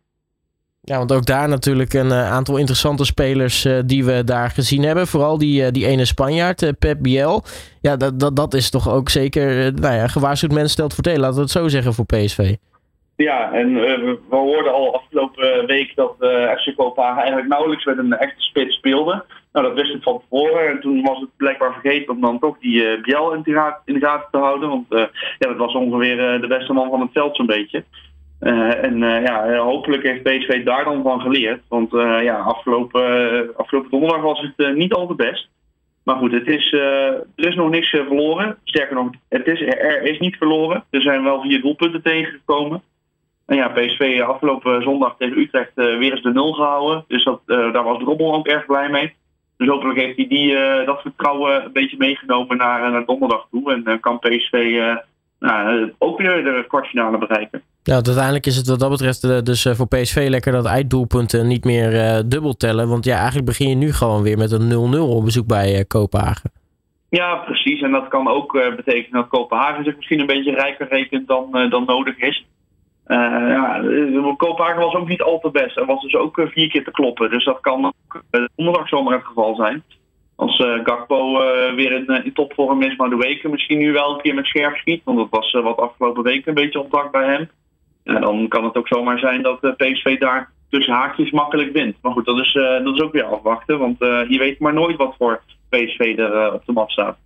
Ja, 0.83 0.97
want 0.97 1.11
ook 1.11 1.25
daar 1.25 1.49
natuurlijk 1.49 1.93
een 1.93 2.13
aantal 2.13 2.57
interessante 2.57 3.05
spelers 3.05 3.67
die 3.85 4.05
we 4.05 4.23
daar 4.23 4.49
gezien 4.49 4.83
hebben. 4.83 5.07
Vooral 5.07 5.37
die, 5.37 5.71
die 5.71 5.85
ene 5.85 6.05
Spanjaard, 6.05 6.73
Pep 6.79 6.97
Biel. 7.01 7.43
Ja, 7.81 7.95
dat, 7.95 8.19
dat, 8.19 8.35
dat 8.35 8.53
is 8.53 8.69
toch 8.69 8.89
ook 8.89 9.09
zeker 9.09 9.73
nou 9.73 9.95
ja, 9.95 10.07
gewaarschuwd 10.07 10.51
mens 10.51 10.71
stelt 10.71 10.93
voor 10.93 11.17
laten 11.17 11.35
we 11.35 11.41
het 11.41 11.51
zo 11.51 11.67
zeggen 11.67 11.93
voor 11.93 12.05
PSV. 12.05 12.55
Ja, 13.21 13.51
en 13.51 13.73
we 13.73 14.17
hoorden 14.29 14.73
al 14.73 14.95
afgelopen 14.95 15.65
week 15.65 15.95
dat 15.95 16.15
FC 16.57 16.75
Kopenhagen 16.75 17.17
eigenlijk 17.17 17.47
nauwelijks 17.47 17.85
met 17.85 17.97
een 17.97 18.13
echte 18.13 18.41
spits 18.41 18.75
speelde. 18.75 19.23
Nou, 19.51 19.65
dat 19.65 19.75
wist 19.75 19.93
ik 19.93 20.03
van 20.03 20.21
tevoren. 20.21 20.69
En 20.69 20.79
toen 20.79 21.01
was 21.01 21.19
het 21.19 21.29
blijkbaar 21.37 21.73
vergeten 21.73 22.13
om 22.13 22.21
dan 22.21 22.39
toch 22.39 22.57
die 22.59 23.01
Biel 23.01 23.33
in 23.33 23.41
de, 23.43 23.99
gaten 23.99 24.27
te 24.31 24.37
houden. 24.37 24.69
Want 24.69 24.85
ja, 24.89 25.09
dat 25.37 25.57
was 25.57 25.73
ongeveer 25.73 26.41
de 26.41 26.47
beste 26.47 26.73
man 26.73 26.89
van 26.89 27.01
het 27.01 27.09
veld 27.13 27.35
zo'n 27.35 27.45
beetje. 27.45 27.83
Uh, 28.41 28.83
en 28.83 29.01
uh, 29.01 29.23
ja, 29.23 29.57
hopelijk 29.57 30.03
heeft 30.03 30.23
PSV 30.23 30.63
daar 30.63 30.83
dan 30.83 31.03
van 31.03 31.21
geleerd. 31.21 31.61
Want 31.67 31.93
uh, 31.93 32.23
ja, 32.23 32.35
afgelopen, 32.35 33.55
afgelopen 33.55 33.89
donderdag 33.89 34.21
was 34.21 34.51
het 34.55 34.75
niet 34.75 34.93
al 34.93 35.07
te 35.07 35.15
best. 35.15 35.49
Maar 36.03 36.15
goed, 36.15 36.31
het 36.31 36.47
is, 36.47 36.71
er 36.71 37.25
is 37.35 37.55
nog 37.55 37.69
niks 37.69 37.89
verloren. 37.89 38.57
Sterker 38.63 38.95
nog, 38.95 39.09
het 39.29 39.47
is, 39.47 39.61
er 39.61 40.03
is 40.03 40.19
niet 40.19 40.37
verloren. 40.37 40.83
Er 40.89 41.01
zijn 41.01 41.23
wel 41.23 41.41
vier 41.41 41.61
doelpunten 41.61 42.01
tegengekomen. 42.01 42.81
En 43.51 43.57
ja, 43.57 43.67
PSV 43.67 44.21
afgelopen 44.27 44.81
zondag 44.81 45.15
tegen 45.17 45.39
Utrecht 45.39 45.71
weer 45.75 46.11
eens 46.11 46.21
de 46.21 46.31
nul 46.31 46.53
gehouden. 46.53 47.03
Dus 47.07 47.23
dat, 47.23 47.41
daar 47.45 47.83
was 47.83 47.99
Drobbel 47.99 48.33
ook 48.33 48.47
erg 48.47 48.65
blij 48.65 48.89
mee. 48.89 49.13
Dus 49.57 49.67
hopelijk 49.67 49.99
heeft 49.99 50.17
hij 50.17 50.27
die, 50.27 50.55
dat 50.85 51.01
vertrouwen 51.01 51.65
een 51.65 51.71
beetje 51.71 51.97
meegenomen 51.97 52.57
naar, 52.57 52.91
naar 52.91 53.05
donderdag 53.05 53.47
toe. 53.51 53.73
En 53.73 53.99
kan 53.99 54.19
PSV 54.19 54.81
nou, 55.39 55.93
ook 55.97 56.17
weer 56.17 56.43
de 56.43 56.65
kwartfinale 56.67 57.17
bereiken. 57.17 57.61
Ja, 57.83 57.93
uiteindelijk 57.93 58.45
is 58.45 58.55
het 58.55 58.67
wat 58.67 58.79
dat 58.79 58.89
betreft 58.89 59.23
eh, 59.23 59.39
dus 59.39 59.65
eh, 59.65 59.73
voor 59.73 59.87
PSV 59.87 60.27
lekker 60.29 60.51
dat 60.51 60.65
einddoelpunten 60.65 61.47
niet 61.47 61.65
meer 61.65 61.93
uh, 61.93 62.19
dubbel 62.25 62.53
tellen. 62.53 62.87
Want 62.87 63.05
ja, 63.05 63.15
eigenlijk 63.15 63.45
begin 63.45 63.69
je 63.69 63.75
nu 63.75 63.91
gewoon 63.91 64.23
weer 64.23 64.37
met 64.37 64.51
een 64.51 64.95
0-0 64.95 64.99
op 64.99 65.23
bezoek 65.23 65.47
bij 65.47 65.77
uh, 65.77 65.81
Kopenhagen. 65.87 66.51
Ja, 67.09 67.35
precies. 67.35 67.81
En 67.81 67.91
dat 67.91 68.07
kan 68.07 68.27
ook 68.27 68.55
uh, 68.55 68.75
betekenen 68.75 69.21
dat 69.21 69.27
Kopenhagen 69.27 69.83
zich 69.83 69.95
misschien 69.95 70.19
een 70.19 70.25
beetje 70.25 70.53
rijker 70.53 70.87
rekent 70.87 71.27
dan, 71.27 71.69
dan 71.69 71.85
nodig 71.85 72.17
is. 72.17 72.45
Ja, 73.07 73.81
Kopenhagen 74.37 74.81
was 74.81 74.93
ook 74.93 75.07
niet 75.07 75.21
al 75.21 75.39
te 75.39 75.51
best. 75.51 75.77
Er 75.77 75.85
was 75.85 76.01
dus 76.01 76.15
ook 76.15 76.41
vier 76.51 76.69
keer 76.69 76.83
te 76.83 76.91
kloppen. 76.91 77.29
Dus 77.29 77.45
dat 77.45 77.59
kan 77.59 77.85
ook 77.85 78.23
donderdag 78.55 78.87
zomaar 78.87 79.13
het 79.13 79.25
geval 79.25 79.55
zijn. 79.55 79.83
Als 80.35 80.55
Gakpo 80.83 81.37
weer 81.75 81.91
in, 81.91 82.23
in 82.23 82.33
topvorm 82.33 82.81
is, 82.81 82.95
maar 82.95 83.09
de 83.09 83.15
weken 83.15 83.49
misschien 83.49 83.77
nu 83.77 83.91
wel 83.91 84.13
een 84.13 84.21
keer 84.21 84.35
met 84.35 84.45
scherp 84.45 84.75
schiet. 84.75 85.01
Want 85.03 85.17
dat 85.17 85.27
was 85.29 85.51
wat 85.51 85.77
afgelopen 85.77 86.23
weken 86.23 86.47
een 86.47 86.63
beetje 86.63 86.81
ontdakt 86.81 87.11
bij 87.11 87.25
hem. 87.25 87.49
En 88.03 88.21
dan 88.21 88.47
kan 88.47 88.63
het 88.63 88.75
ook 88.75 88.87
zomaar 88.87 89.19
zijn 89.19 89.41
dat 89.41 89.59
PSV 89.77 90.19
daar 90.19 90.51
tussen 90.71 90.93
haakjes 90.93 91.31
makkelijk 91.31 91.73
wint. 91.73 91.95
Maar 92.01 92.11
goed, 92.11 92.25
dat 92.25 92.39
is, 92.39 92.53
uh, 92.55 92.83
dat 92.83 92.95
is 92.95 93.01
ook 93.01 93.11
weer 93.11 93.23
afwachten. 93.23 93.79
Want 93.79 94.01
uh, 94.01 94.29
je 94.29 94.37
weet 94.37 94.59
maar 94.59 94.73
nooit 94.73 94.97
wat 94.97 95.15
voor 95.17 95.41
PSV 95.69 95.99
er 95.99 96.35
uh, 96.35 96.53
op 96.53 96.65
de 96.65 96.71
mat 96.71 96.91
staat. 96.91 97.17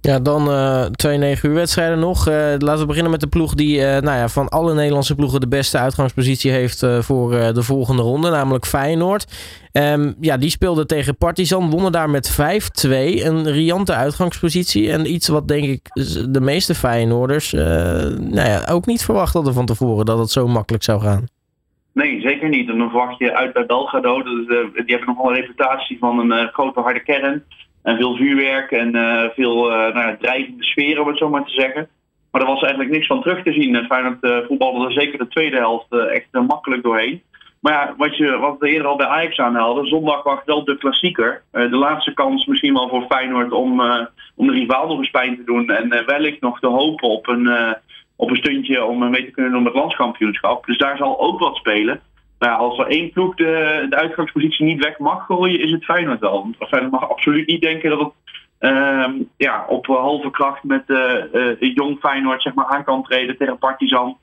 Ja, 0.00 0.18
dan 0.18 0.48
uh, 0.48 0.84
twee 0.84 1.18
9 1.18 1.48
uur 1.48 1.54
wedstrijden 1.54 1.98
nog. 1.98 2.28
Uh, 2.28 2.34
laten 2.58 2.78
we 2.78 2.86
beginnen 2.86 3.10
met 3.10 3.20
de 3.20 3.26
ploeg 3.26 3.54
die 3.54 3.76
uh, 3.76 3.82
nou 3.82 4.18
ja, 4.18 4.28
van 4.28 4.48
alle 4.48 4.74
Nederlandse 4.74 5.14
ploegen 5.14 5.40
de 5.40 5.48
beste 5.48 5.78
uitgangspositie 5.78 6.50
heeft 6.50 6.86
voor 7.00 7.30
de 7.30 7.62
volgende 7.62 8.02
ronde, 8.02 8.30
namelijk 8.30 8.66
Feyenoord. 8.66 9.26
Um, 9.72 10.14
ja, 10.20 10.36
die 10.36 10.50
speelde 10.50 10.86
tegen 10.86 11.16
Partizan, 11.16 11.70
wonnen 11.70 11.92
daar 11.92 12.10
met 12.10 12.38
5-2. 12.86 12.90
Een 12.90 13.50
riante 13.50 13.94
uitgangspositie 13.94 14.92
en 14.92 15.12
iets 15.12 15.28
wat 15.28 15.48
denk 15.48 15.64
ik 15.64 15.80
de 16.32 16.40
meeste 16.40 16.74
Feyenoorders 16.74 17.52
nou 17.52 18.34
ja, 18.34 18.66
ook 18.70 18.86
niet 18.86 19.04
verwacht 19.04 19.32
hadden 19.32 19.54
van 19.54 19.66
tevoren 19.66 20.04
dat 20.04 20.18
het 20.18 20.30
zo 20.30 20.46
makkelijk 20.46 20.84
zou 20.84 21.00
gaan. 21.00 21.24
Nee, 21.92 22.20
zeker 22.20 22.48
niet. 22.48 22.68
En 22.68 22.78
dan 22.78 22.90
verwacht 22.90 23.18
je 23.18 23.34
uit 23.34 23.52
bij 23.52 23.66
Belgrado. 23.66 24.22
Dus, 24.22 24.46
die 24.46 24.96
hebben 24.96 25.06
nogal 25.06 25.30
een 25.30 25.40
reputatie 25.40 25.98
van 25.98 26.30
een 26.30 26.48
grote 26.48 26.80
harde 26.80 27.02
kern. 27.02 27.44
En 27.88 27.96
veel 27.96 28.16
vuurwerk 28.16 28.70
en 28.70 28.92
veel 29.34 29.68
nou, 29.68 30.16
drijvende 30.20 30.64
sfeer, 30.64 31.00
om 31.00 31.08
het 31.08 31.18
zo 31.18 31.28
maar 31.28 31.44
te 31.44 31.52
zeggen. 31.52 31.88
Maar 32.30 32.40
er 32.40 32.46
was 32.46 32.60
eigenlijk 32.60 32.90
niks 32.90 33.06
van 33.06 33.22
terug 33.22 33.42
te 33.42 33.52
zien. 33.52 33.86
Feyenoord 33.86 34.46
voetbalde 34.46 34.86
er 34.86 34.92
zeker 34.92 35.18
de 35.18 35.28
tweede 35.28 35.56
helft 35.56 35.92
echt 35.92 36.32
makkelijk 36.32 36.82
doorheen. 36.82 37.22
Maar 37.60 37.72
ja, 37.72 37.94
wat, 37.96 38.16
je, 38.16 38.38
wat 38.38 38.56
we 38.58 38.68
eerder 38.68 38.86
al 38.86 38.96
bij 38.96 39.06
Ajax 39.06 39.38
aanhaalden, 39.38 39.86
zondag 39.86 40.22
wacht 40.22 40.46
wel 40.46 40.64
de 40.64 40.78
klassieker. 40.78 41.42
de 41.50 41.76
laatste 41.76 42.14
kans 42.14 42.46
misschien 42.46 42.74
wel 42.74 42.88
voor 42.88 43.06
Feyenoord 43.08 43.52
om, 43.52 43.80
om 44.34 44.46
de 44.46 44.52
rivaal 44.52 44.88
nog 44.88 44.98
eens 44.98 45.10
pijn 45.10 45.36
te 45.36 45.44
doen. 45.44 45.70
En 45.70 46.06
wellicht 46.06 46.40
nog 46.40 46.60
te 46.60 46.66
hopen 46.66 47.08
op 47.08 47.28
een 47.28 47.76
op 48.18 48.30
een 48.30 48.36
stuntje 48.36 48.84
om 48.84 49.10
mee 49.10 49.24
te 49.24 49.30
kunnen 49.30 49.52
doen 49.52 49.62
met 49.62 49.74
landskampioenschap. 49.74 50.66
Dus 50.66 50.78
daar 50.78 50.96
zal 50.96 51.20
ook 51.20 51.38
wat 51.38 51.56
spelen. 51.56 52.00
Maar 52.38 52.48
ja, 52.48 52.54
als 52.54 52.78
er 52.78 52.86
één 52.86 53.10
ploeg 53.10 53.34
de, 53.34 53.86
de 53.90 53.96
uitgangspositie 53.96 54.64
niet 54.64 54.84
weg 54.84 54.98
mag 54.98 55.26
gooien, 55.26 55.60
is 55.60 55.70
het 55.70 55.84
Feyenoord 55.84 56.20
wel. 56.20 56.32
Want 56.32 56.56
Feyenoord 56.68 56.92
mag 56.92 57.10
absoluut 57.10 57.46
niet 57.46 57.60
denken 57.60 57.90
dat 57.90 58.00
het 58.00 58.12
uh, 58.60 59.08
ja, 59.36 59.64
op 59.68 59.86
halve 59.86 60.30
kracht 60.30 60.64
met 60.64 60.82
uh, 60.86 61.14
uh, 61.32 61.74
jong 61.74 61.98
Feyenoord 61.98 62.42
zeg 62.42 62.54
maar, 62.54 62.66
aan 62.66 62.84
kan 62.84 63.02
treden 63.02 63.36
tegen 63.36 63.58
Partizan. 63.58 64.18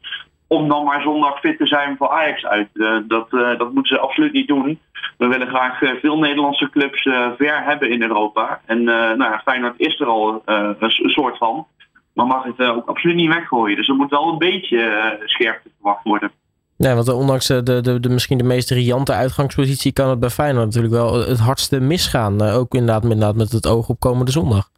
Om 0.48 0.68
dan 0.68 0.84
maar 0.84 1.02
zondag 1.02 1.40
fit 1.40 1.58
te 1.58 1.68
zijn 1.68 1.98
voor 1.98 2.10
Ajax 2.10 2.46
uit. 2.46 2.70
Uh, 2.74 2.98
dat, 3.08 3.30
dat 3.30 3.74
moeten 3.74 3.96
ze 3.96 4.00
absoluut 4.00 4.34
niet 4.34 4.48
doen. 4.48 4.80
We 5.18 5.28
willen 5.28 5.48
graag 5.48 5.80
veel 6.00 6.20
Nederlandse 6.20 6.70
clubs 6.70 7.02
ver 7.38 7.64
hebben 7.64 7.90
in 7.90 8.02
Europa. 8.02 8.62
En 8.66 8.84
nou 8.84 9.24
ja, 9.24 9.42
Feyenoord 9.46 9.80
is 9.80 10.00
er 10.00 10.08
al 10.08 10.42
een 10.46 11.10
soort 11.10 11.38
van. 11.38 11.68
Maar 12.14 12.26
mag 12.26 12.44
het 12.44 12.60
ook 12.60 12.88
absoluut 12.88 13.16
niet 13.16 13.34
weggooien. 13.34 13.78
Dus 13.78 13.88
er 13.88 13.96
moet 13.96 14.10
wel 14.10 14.30
een 14.30 14.38
beetje 14.38 15.20
scherpte 15.26 15.70
verwacht 15.80 16.04
worden. 16.04 16.32
Nee, 16.78 16.94
want 16.94 17.14
ondanks 17.14 17.48
de, 17.48 17.64
de, 17.64 18.00
de, 18.00 18.10
misschien 18.10 18.38
de 18.38 18.44
meest 18.44 18.72
riante 18.72 19.14
uitgangspositie 19.14 19.94
kan 19.94 20.10
het 20.10 20.20
bij 20.20 20.30
Feyenoord 20.30 20.66
natuurlijk 20.66 20.94
wel 20.94 21.14
het 21.14 21.40
hardste 21.40 21.80
misgaan. 21.80 22.42
ook 22.42 22.74
inderdaad 22.74 23.36
met, 23.36 23.52
het 23.52 23.68
oog 23.68 23.90
op 23.90 24.00
komende 24.00 24.32
zondag. 24.32 24.70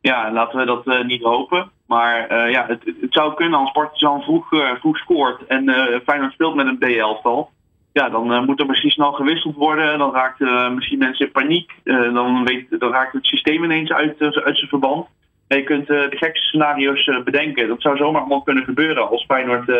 Ja, 0.00 0.32
laten 0.32 0.58
we 0.58 0.66
dat 0.66 0.86
uh, 0.86 1.04
niet 1.04 1.22
hopen. 1.22 1.70
Maar 1.86 2.50
ja, 2.50 2.66
het, 2.66 2.84
het, 2.84 3.12
zou 3.12 3.34
kunnen 3.34 3.58
als 3.58 3.72
Partizan 3.72 4.22
vroeg, 4.22 4.48
vroeg 4.80 4.96
scoort 4.96 5.46
en 5.46 5.64
Feyenoord 6.04 6.32
speelt 6.32 6.54
met 6.54 6.66
een 6.66 6.78
B-elftal. 6.78 7.50
Ja, 7.92 8.08
dan 8.08 8.44
moet 8.44 8.60
er 8.60 8.66
misschien 8.66 8.90
snel 8.90 9.12
gewisseld 9.12 9.56
worden. 9.56 9.98
Dan 9.98 10.12
raakt 10.12 10.40
misschien 10.74 10.98
mensen 10.98 11.26
in 11.26 11.32
paniek. 11.32 11.72
dan, 11.84 12.44
weet, 12.44 12.66
dan 12.80 12.90
raakt 12.90 13.12
het 13.12 13.26
systeem 13.26 13.64
ineens 13.64 13.92
uit, 13.92 14.20
uit 14.20 14.56
zijn 14.56 14.68
verband 14.68 15.06
je 15.56 15.62
kunt 15.62 15.90
uh, 15.90 16.10
de 16.10 16.16
gekste 16.16 16.46
scenario's 16.46 17.06
uh, 17.06 17.22
bedenken. 17.22 17.68
Dat 17.68 17.80
zou 17.82 17.96
zomaar 17.96 18.20
allemaal 18.20 18.42
kunnen 18.42 18.64
gebeuren 18.64 19.08
als 19.08 19.24
Feyenoord 19.24 19.68
uh, 19.68 19.76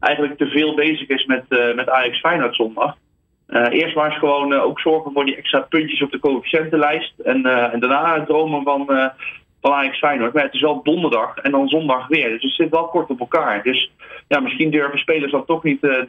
eigenlijk 0.00 0.38
te 0.38 0.46
veel 0.46 0.74
bezig 0.74 1.08
is 1.08 1.24
met, 1.24 1.74
met 1.74 1.88
Ajax 1.88 2.20
Feyenoord 2.20 2.54
zondag. 2.54 2.96
eerst 3.70 3.94
maar 3.94 4.10
eens 4.10 4.18
gewoon 4.18 4.52
ook 4.52 4.80
zorgen 4.80 5.12
voor 5.12 5.24
die 5.24 5.36
extra 5.36 5.60
puntjes 5.60 6.02
op 6.02 6.10
de 6.10 6.18
coëfficiëntenlijst. 6.18 7.18
En, 7.18 7.46
en 7.72 7.80
daarna 7.80 8.24
dromen 8.24 8.62
van, 8.62 8.86
van 9.60 9.72
Ajax 9.72 9.98
Feyenoord. 9.98 10.32
Maar 10.32 10.42
het 10.42 10.54
is 10.54 10.60
wel 10.60 10.82
donderdag 10.82 11.36
en 11.36 11.50
dan 11.50 11.68
zondag 11.68 12.08
weer. 12.08 12.30
Dus 12.30 12.42
het 12.42 12.52
zit 12.52 12.70
wel 12.70 12.88
kort 12.88 13.10
op 13.10 13.20
elkaar. 13.20 13.62
Dus 13.62 13.90
ja, 14.28 14.40
misschien 14.40 14.70
durven 14.70 14.98
spelers 14.98 15.32
dan 15.32 15.44
toch 15.44 15.62
niet 15.62 15.80
de, 15.80 16.04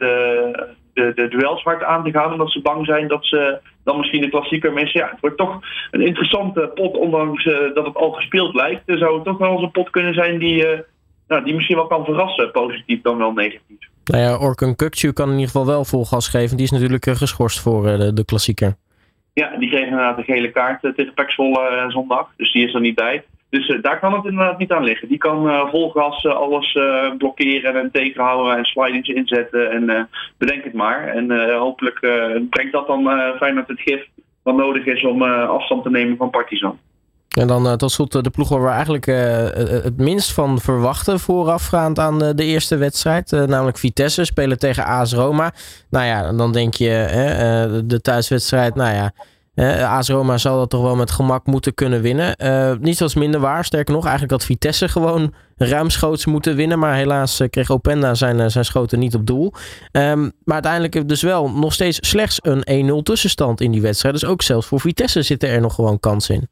de, 0.98 1.12
de, 1.14 1.28
de 1.28 1.28
duels 1.28 1.62
hard 1.62 1.82
aan 1.82 2.04
te 2.04 2.10
gaan. 2.10 2.32
Omdat 2.32 2.50
ze 2.50 2.60
bang 2.60 2.86
zijn 2.86 3.08
dat 3.08 3.24
ze 3.24 3.58
dan 3.84 3.98
misschien 3.98 4.20
de 4.20 4.28
klassieker 4.28 4.72
missen. 4.72 5.00
Ja, 5.00 5.08
het 5.10 5.20
wordt 5.20 5.36
toch 5.36 5.60
een 5.90 6.06
interessante 6.06 6.70
pot, 6.74 6.96
ondanks 6.96 7.44
uh, 7.44 7.74
dat 7.74 7.86
het 7.86 7.96
al 7.96 8.10
gespeeld 8.10 8.54
lijkt. 8.54 8.82
Er 8.86 8.98
zou 8.98 9.14
het 9.14 9.24
toch 9.24 9.38
wel 9.38 9.52
eens 9.52 9.62
een 9.62 9.70
pot 9.70 9.90
kunnen 9.90 10.14
zijn 10.14 10.38
die, 10.38 10.72
uh, 10.72 10.78
nou, 11.28 11.44
die 11.44 11.54
misschien 11.54 11.76
wel 11.76 11.86
kan 11.86 12.04
verrassen. 12.04 12.50
Positief 12.50 13.02
dan 13.02 13.18
wel 13.18 13.32
negatief. 13.32 13.78
Nou 14.04 14.22
ja, 14.22 14.38
Orkun 14.38 14.76
Kukcu 14.76 15.12
kan 15.12 15.26
in 15.26 15.34
ieder 15.34 15.50
geval 15.50 15.66
wel 15.66 15.84
vol 15.84 16.04
gas 16.04 16.28
geven. 16.28 16.56
Die 16.56 16.66
is 16.66 16.72
natuurlijk 16.72 17.06
uh, 17.06 17.14
geschorst 17.14 17.60
voor 17.60 17.82
de, 17.82 18.12
de 18.12 18.24
klassieker. 18.24 18.76
Ja, 19.32 19.56
die 19.58 19.68
kreeg 19.68 19.84
inderdaad 19.84 20.18
een 20.18 20.24
gele 20.24 20.50
kaart 20.50 20.80
tegen 20.80 21.14
Pexvol 21.14 21.58
zondag. 21.88 22.28
Dus 22.36 22.52
die 22.52 22.66
is 22.66 22.74
er 22.74 22.80
niet 22.80 22.94
bij. 22.94 23.24
Dus 23.50 23.68
uh, 23.68 23.82
daar 23.82 23.98
kan 23.98 24.12
het 24.12 24.24
inderdaad 24.24 24.58
niet 24.58 24.72
aan 24.72 24.84
liggen. 24.84 25.08
Die 25.08 25.18
kan 25.18 25.46
uh, 25.46 25.68
vol 25.68 25.90
gas 25.90 26.24
uh, 26.24 26.34
alles 26.34 26.78
blokkeren 27.18 27.76
en 27.76 27.90
tegenhouden 27.92 28.56
en 28.56 28.64
slidings 28.64 29.08
inzetten 29.08 29.70
en 29.70 30.08
bedenk 30.38 30.64
het 30.64 30.72
maar. 30.72 31.08
En 31.08 31.52
hopelijk 31.58 31.98
brengt 32.50 32.72
dat 32.72 32.86
dan 32.86 33.10
fijn 33.38 33.54
met 33.54 33.68
het 33.68 33.80
gif 33.80 34.06
wat 34.42 34.56
nodig 34.56 34.84
is 34.84 35.04
om 35.04 35.22
afstand 35.22 35.82
te 35.82 35.90
nemen 35.90 36.16
van 36.16 36.30
Partizan. 36.30 36.78
En 37.38 37.46
dan 37.46 37.76
tot 37.76 37.90
slot 37.90 38.24
de 38.24 38.30
ploeg 38.30 38.48
waar 38.48 38.62
we 38.62 38.68
eigenlijk 38.68 39.06
het 39.84 39.96
minst 39.96 40.32
van 40.32 40.58
verwachten 40.58 41.20
voorafgaand 41.20 41.98
aan 41.98 42.18
de 42.18 42.44
eerste 42.44 42.76
wedstrijd. 42.76 43.30
namelijk 43.30 43.78
Vitesse 43.78 44.24
spelen 44.24 44.58
tegen 44.58 44.84
AS 44.84 45.12
Roma. 45.12 45.52
Nou 45.90 46.06
ja, 46.06 46.32
dan 46.32 46.52
denk 46.52 46.74
je 46.74 47.82
de 47.86 48.00
thuiswedstrijd, 48.00 48.74
nou 48.74 48.94
ja... 48.94 49.12
Uh, 49.58 49.96
AS 49.96 50.08
Roma 50.08 50.36
zal 50.36 50.58
dat 50.58 50.70
toch 50.70 50.82
wel 50.82 50.96
met 50.96 51.10
gemak 51.10 51.46
moeten 51.46 51.74
kunnen 51.74 52.02
winnen. 52.02 52.34
Uh, 52.42 52.72
niet 52.80 52.96
zoals 52.96 53.14
minder 53.14 53.40
waar. 53.40 53.64
Sterker 53.64 53.94
nog, 53.94 54.02
eigenlijk 54.02 54.32
had 54.32 54.44
Vitesse 54.44 54.88
gewoon 54.88 55.34
ruimschoots 55.56 56.26
moeten 56.26 56.56
winnen. 56.56 56.78
Maar 56.78 56.94
helaas 56.94 57.40
uh, 57.40 57.48
kreeg 57.48 57.70
Openda 57.70 58.14
zijn, 58.14 58.50
zijn 58.50 58.64
schoten 58.64 58.98
niet 58.98 59.14
op 59.14 59.26
doel. 59.26 59.52
Um, 59.92 60.32
maar 60.44 60.54
uiteindelijk 60.54 61.08
dus 61.08 61.22
wel 61.22 61.50
nog 61.50 61.72
steeds 61.72 62.08
slechts 62.08 62.40
een 62.42 62.90
1-0 62.98 63.02
tussenstand 63.02 63.60
in 63.60 63.70
die 63.70 63.82
wedstrijd. 63.82 64.14
Dus 64.14 64.28
ook 64.28 64.42
zelfs 64.42 64.66
voor 64.66 64.80
Vitesse 64.80 65.22
zitten 65.22 65.48
er 65.48 65.60
nog 65.60 65.74
gewoon 65.74 66.00
kansen 66.00 66.34
in. 66.34 66.48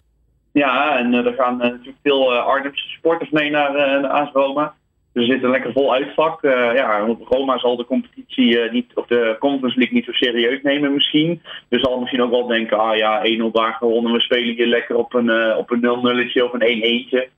Ja, 0.53 0.99
en 0.99 1.13
er 1.13 1.35
gaan 1.37 1.57
natuurlijk 1.57 1.97
veel 2.03 2.33
Arnhemse 2.33 2.89
supporters 2.89 3.31
mee 3.31 3.51
naar, 3.51 3.73
naar 3.73 4.11
AS 4.11 4.31
Roma. 4.33 4.75
Ze 5.17 5.25
zitten 5.25 5.51
lekker 5.51 5.73
vol 5.73 5.93
uitvak. 5.93 6.43
Uh, 6.43 6.53
ja, 6.75 7.17
Roma 7.25 7.59
zal 7.59 7.77
de 7.77 7.85
competitie 7.85 8.65
uh, 8.65 8.73
niet, 8.73 8.95
of 8.95 9.07
de 9.07 9.37
Conference 9.39 9.79
League 9.79 9.95
niet 9.97 10.05
zo 10.05 10.13
serieus 10.13 10.63
nemen 10.63 10.93
misschien. 10.93 11.43
Dus 11.69 11.81
zal 11.81 12.01
misschien 12.01 12.23
ook 12.23 12.31
wel 12.31 12.47
denken, 12.47 12.79
ah 12.79 12.97
ja, 12.97 13.23
1-0 13.49 13.53
daar 13.53 13.75
gewonnen. 13.75 14.13
We 14.13 14.21
spelen 14.21 14.55
hier 14.55 14.67
lekker 14.67 14.97
op 14.97 15.15
een, 15.15 15.27
uh, 15.27 15.57
op 15.59 15.71
een 15.71 15.81
0-0'tje 15.81 16.45
of 16.45 16.53
een 16.53 17.07
1-1'tje. 17.07 17.29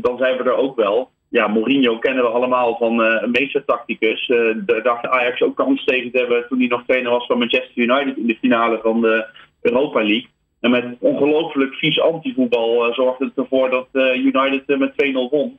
dan 0.00 0.18
zijn 0.18 0.36
we 0.36 0.42
er 0.44 0.54
ook 0.54 0.76
wel. 0.76 1.10
Ja, 1.28 1.46
Mourinho 1.46 1.98
kennen 1.98 2.24
we 2.24 2.30
allemaal 2.30 2.76
van 2.76 2.98
een 2.98 3.30
meestertacticus. 3.30 4.26
daar 4.56 4.82
dacht 4.82 5.06
Ajax 5.06 5.42
ook 5.42 5.56
kans 5.56 5.84
tegen 5.84 6.10
te 6.10 6.18
hebben 6.18 6.46
toen 6.48 6.58
hij 6.58 6.68
nog 6.68 6.82
trainer 6.86 7.10
was 7.10 7.26
van 7.26 7.38
Manchester 7.38 7.82
United 7.82 8.16
in 8.16 8.26
de 8.26 8.38
finale 8.40 8.78
van 8.82 9.00
de 9.00 9.26
Europa 9.60 9.98
League. 9.98 10.28
En 10.60 10.70
met 10.70 10.96
ongelooflijk 11.00 11.74
vies 11.74 12.00
antivoetbal 12.00 12.92
zorgde 12.94 13.24
het 13.24 13.36
ervoor 13.36 13.70
dat 13.70 13.88
United 14.14 14.78
met 14.78 14.92
2-0 14.92 15.30
won. 15.30 15.58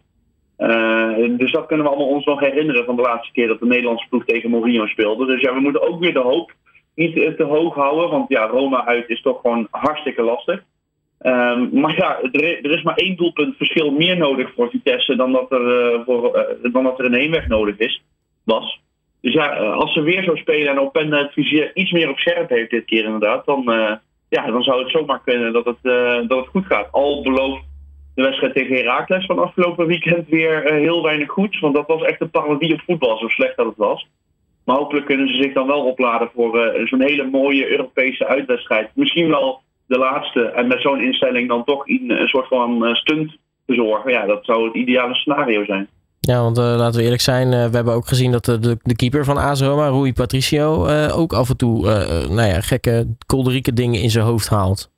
Uh, 0.57 1.37
dus 1.37 1.51
dat 1.51 1.65
kunnen 1.65 1.85
we 1.85 1.91
allemaal 1.91 2.13
ons 2.13 2.25
nog 2.25 2.39
herinneren 2.39 2.85
van 2.85 2.95
de 2.95 3.01
laatste 3.01 3.31
keer 3.31 3.47
dat 3.47 3.59
de 3.59 3.65
Nederlandse 3.65 4.07
ploeg 4.09 4.25
tegen 4.25 4.49
Mourinho 4.49 4.85
speelde. 4.85 5.25
Dus 5.25 5.41
ja, 5.41 5.53
we 5.53 5.59
moeten 5.59 5.87
ook 5.87 5.99
weer 5.99 6.13
de 6.13 6.19
hoop 6.19 6.51
niet 6.95 7.13
te 7.13 7.43
hoog 7.43 7.75
houden. 7.75 8.09
Want 8.09 8.29
ja, 8.29 8.45
Roma 8.45 8.85
uit 8.85 9.09
is 9.09 9.21
toch 9.21 9.41
gewoon 9.41 9.67
hartstikke 9.71 10.21
lastig. 10.21 10.63
Um, 11.21 11.69
maar 11.71 11.95
ja, 11.95 12.21
er, 12.31 12.71
is 12.71 12.81
maar 12.81 12.95
één 12.95 13.15
doelpunt 13.15 13.57
verschil 13.57 13.91
meer 13.91 14.17
nodig 14.17 14.53
voor 14.55 14.69
Vitesse 14.69 15.15
dan 15.15 15.31
dat 15.31 15.51
er, 15.51 15.93
uh, 15.93 15.99
voor, 16.05 16.55
dan 16.71 16.83
dat 16.83 16.99
er 16.99 17.05
een 17.05 17.13
heenweg 17.13 17.47
nodig 17.47 17.77
is, 17.77 18.03
was. 18.43 18.81
Dus 19.21 19.33
ja, 19.33 19.55
als 19.55 19.93
ze 19.93 20.01
weer 20.01 20.23
zo 20.23 20.35
spelen 20.35 20.67
en 20.67 20.79
Openda 20.79 21.17
het 21.17 21.33
vizier 21.33 21.71
iets 21.73 21.91
meer 21.91 22.09
op 22.09 22.17
scherp 22.17 22.49
heeft 22.49 22.69
dit 22.69 22.85
keer 22.85 23.03
inderdaad, 23.03 23.45
dan, 23.45 23.63
ja, 24.29 24.51
dan 24.51 24.63
zou 24.63 24.81
het 24.83 24.91
zomaar 24.91 25.21
kunnen 25.25 25.53
dat 25.53 25.65
het, 25.65 25.77
dat 26.29 26.39
het 26.39 26.47
goed 26.47 26.65
gaat. 26.65 26.91
Al 26.91 27.21
belooft 27.21 27.62
de 28.15 28.21
wedstrijd 28.21 28.53
tegen 28.53 28.75
Herakles 28.75 29.25
van 29.25 29.39
afgelopen 29.39 29.87
weekend 29.87 30.27
weer 30.29 30.65
uh, 30.65 30.71
heel 30.71 31.03
weinig 31.03 31.29
goed. 31.29 31.59
Want 31.59 31.75
dat 31.75 31.87
was 31.87 32.01
echt 32.01 32.21
een 32.21 32.29
parodie 32.29 32.73
op 32.73 32.81
voetbal, 32.85 33.17
zo 33.17 33.27
slecht 33.27 33.57
dat 33.57 33.65
het 33.65 33.77
was. 33.77 34.07
Maar 34.65 34.75
hopelijk 34.75 35.05
kunnen 35.05 35.27
ze 35.27 35.41
zich 35.43 35.53
dan 35.53 35.67
wel 35.67 35.85
opladen 35.85 36.29
voor 36.35 36.75
uh, 36.75 36.87
zo'n 36.87 37.01
hele 37.01 37.23
mooie 37.23 37.69
Europese 37.69 38.27
uitwedstrijd. 38.27 38.89
Misschien 38.93 39.29
wel 39.29 39.61
de 39.85 39.97
laatste. 39.97 40.41
En 40.41 40.67
met 40.67 40.81
zo'n 40.81 41.01
instelling 41.01 41.47
dan 41.47 41.63
toch 41.63 41.87
in, 41.87 42.11
een 42.11 42.27
soort 42.27 42.47
van 42.47 42.95
stunt 42.95 43.37
zorgen. 43.65 44.11
Ja, 44.11 44.25
dat 44.25 44.45
zou 44.45 44.65
het 44.65 44.75
ideale 44.75 45.15
scenario 45.15 45.65
zijn. 45.65 45.87
Ja, 46.19 46.41
want 46.41 46.57
laten 46.57 46.99
we 46.99 47.03
eerlijk 47.03 47.21
zijn, 47.21 47.49
we 47.49 47.75
hebben 47.75 47.93
ook 47.93 48.07
gezien 48.07 48.31
dat 48.31 48.45
de, 48.45 48.77
de 48.81 48.95
keeper 48.95 49.25
van 49.25 49.37
AS 49.37 49.61
Roma, 49.61 49.87
Rui 49.87 50.13
Patricio, 50.13 50.87
ook 51.11 51.33
af 51.33 51.49
en 51.49 51.57
toe 51.57 51.81
nou 52.29 52.47
ja, 52.47 52.61
gekke, 52.61 53.15
kolderieke 53.25 53.73
dingen 53.73 54.01
in 54.01 54.09
zijn 54.09 54.25
hoofd 54.25 54.49
haalt. 54.49 54.92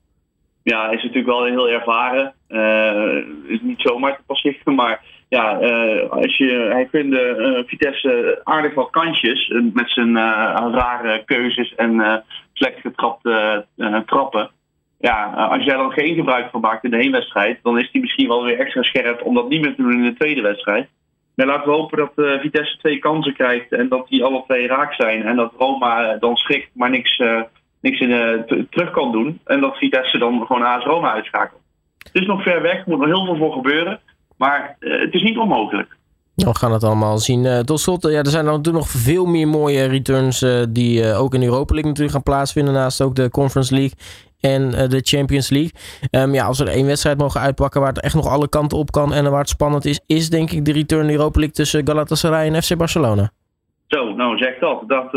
Ja, 0.72 0.89
is 0.89 1.03
natuurlijk 1.03 1.27
wel 1.27 1.45
heel 1.45 1.69
ervaren. 1.69 2.34
Uh, 2.50 3.51
is 3.51 3.62
niet 3.62 3.81
zomaar 3.81 4.15
te 4.15 4.24
passieren, 4.25 4.75
maar 4.81 5.01
ja, 5.29 5.62
uh, 5.62 6.10
als 6.10 6.38
je, 6.38 6.67
hij 6.72 6.88
vindt 6.91 7.15
uh, 7.15 7.60
Vitesse 7.65 8.41
aardig 8.43 8.74
wat 8.74 8.89
kansjes 8.89 9.53
met 9.74 9.89
zijn 9.89 10.15
rare 10.74 11.24
keuzes 11.25 11.75
en 11.75 12.24
slecht 12.53 12.79
getrapte 12.79 13.65
trappen. 14.05 14.50
Ja, 15.00 15.25
als 15.34 15.63
jij 15.63 15.75
dan 15.75 15.91
geen 15.91 16.15
gebruik 16.15 16.50
van 16.50 16.62
maakt 16.62 16.84
in 16.84 16.91
de 16.91 16.98
heenwedstrijd, 16.98 17.60
dan 17.63 17.79
is 17.79 17.89
hij 17.91 18.01
misschien 18.01 18.27
wel 18.27 18.43
weer 18.43 18.60
extra 18.60 18.84
scherp 18.84 19.22
om 19.24 19.34
dat 19.34 19.50
niet 19.50 19.62
meer 19.62 19.75
te 19.75 19.81
doen 19.81 19.93
in 19.93 20.03
de 20.03 20.17
tweede 20.17 20.41
wedstrijd. 20.41 20.88
Maar 21.36 21.45
laten 21.45 21.69
we 21.69 21.75
hopen 21.75 21.98
dat 21.98 22.41
Vitesse 22.41 22.77
twee 22.77 23.00
kansen 23.00 23.34
krijgt 23.34 23.72
en 23.72 23.89
dat 23.89 24.07
die 24.07 24.24
alle 24.24 24.43
twee 24.48 24.67
raak 24.67 24.93
zijn. 24.93 25.24
En 25.24 25.36
dat 25.36 25.53
Roma 25.57 26.17
dan 26.17 26.36
schrikt, 26.36 26.69
maar 26.74 26.89
niks 26.89 27.22
niks 27.86 28.00
in, 28.00 28.10
uh, 28.10 28.65
terug 28.70 28.92
kan 28.92 29.12
doen. 29.12 29.39
En 29.46 29.62
dat 29.62 29.77
Vitesse 29.77 30.18
dan 30.18 30.46
gewoon 30.46 30.63
AS 30.63 30.84
Roma 30.84 31.13
uitschakelt. 31.13 31.62
Het 31.98 32.22
is 32.22 32.27
nog 32.27 32.44
ver 32.44 32.62
weg, 32.62 32.74
er 32.74 32.84
moet 32.86 32.98
nog 32.98 33.08
heel 33.08 33.25
veel 33.25 33.38
voor 33.38 33.54
gebeuren. 33.54 34.00
Maar 34.38 34.75
uh, 34.80 35.01
het 35.01 35.13
is 35.13 35.22
niet 35.22 35.38
onmogelijk. 35.38 35.98
We 36.36 36.56
gaan 36.56 36.74
het 36.74 36.84
allemaal 36.84 37.18
zien. 37.18 37.44
Uh, 37.44 37.60
tot 37.60 37.80
slot, 37.80 38.01
ja, 38.04 38.20
er 38.20 38.27
zijn 38.27 38.46
natuurlijk 38.46 38.75
nog 38.75 38.89
veel 38.89 39.25
meer 39.25 39.48
mooie 39.48 39.86
returns 39.86 40.46
die 40.70 41.13
ook 41.13 41.34
in 41.34 41.44
Europa 41.44 41.74
League 41.74 41.92
natuurlijk 41.92 42.15
gaan 42.15 42.34
plaatsvinden. 42.34 42.74
Naast 42.74 43.01
ook 43.01 43.15
de 43.15 43.30
Conference 43.30 43.74
League 43.74 43.98
en 44.39 44.89
de 44.89 45.00
Champions 45.04 45.50
League. 45.50 45.72
Um, 46.12 46.34
ja, 46.34 46.46
als 46.46 46.60
we 46.60 46.65
er 46.65 46.72
één 46.72 46.86
wedstrijd 46.86 47.18
mogen 47.18 47.42
uitpakken 47.42 47.82
waar 47.82 47.94
het 47.94 48.01
echt 48.01 48.15
nog 48.15 48.27
alle 48.27 48.50
kanten 48.50 48.77
op 48.77 48.92
kan 48.92 49.13
en 49.13 49.32
waar 49.32 49.39
het 49.39 49.50
spannend 49.50 49.86
is, 49.86 50.00
is 50.06 50.30
denk 50.30 50.51
ik 50.51 50.65
de 50.65 50.72
return 50.72 51.10
Europa 51.10 51.39
League 51.39 51.56
tussen 51.56 51.88
Galatasaray 51.88 52.48
en 52.48 52.63
FC 52.63 52.77
Barcelona. 52.77 53.32
Zo, 53.88 54.13
nou 54.13 54.38
zeg 54.38 54.60
dat. 54.60 54.84
dat 54.88 55.13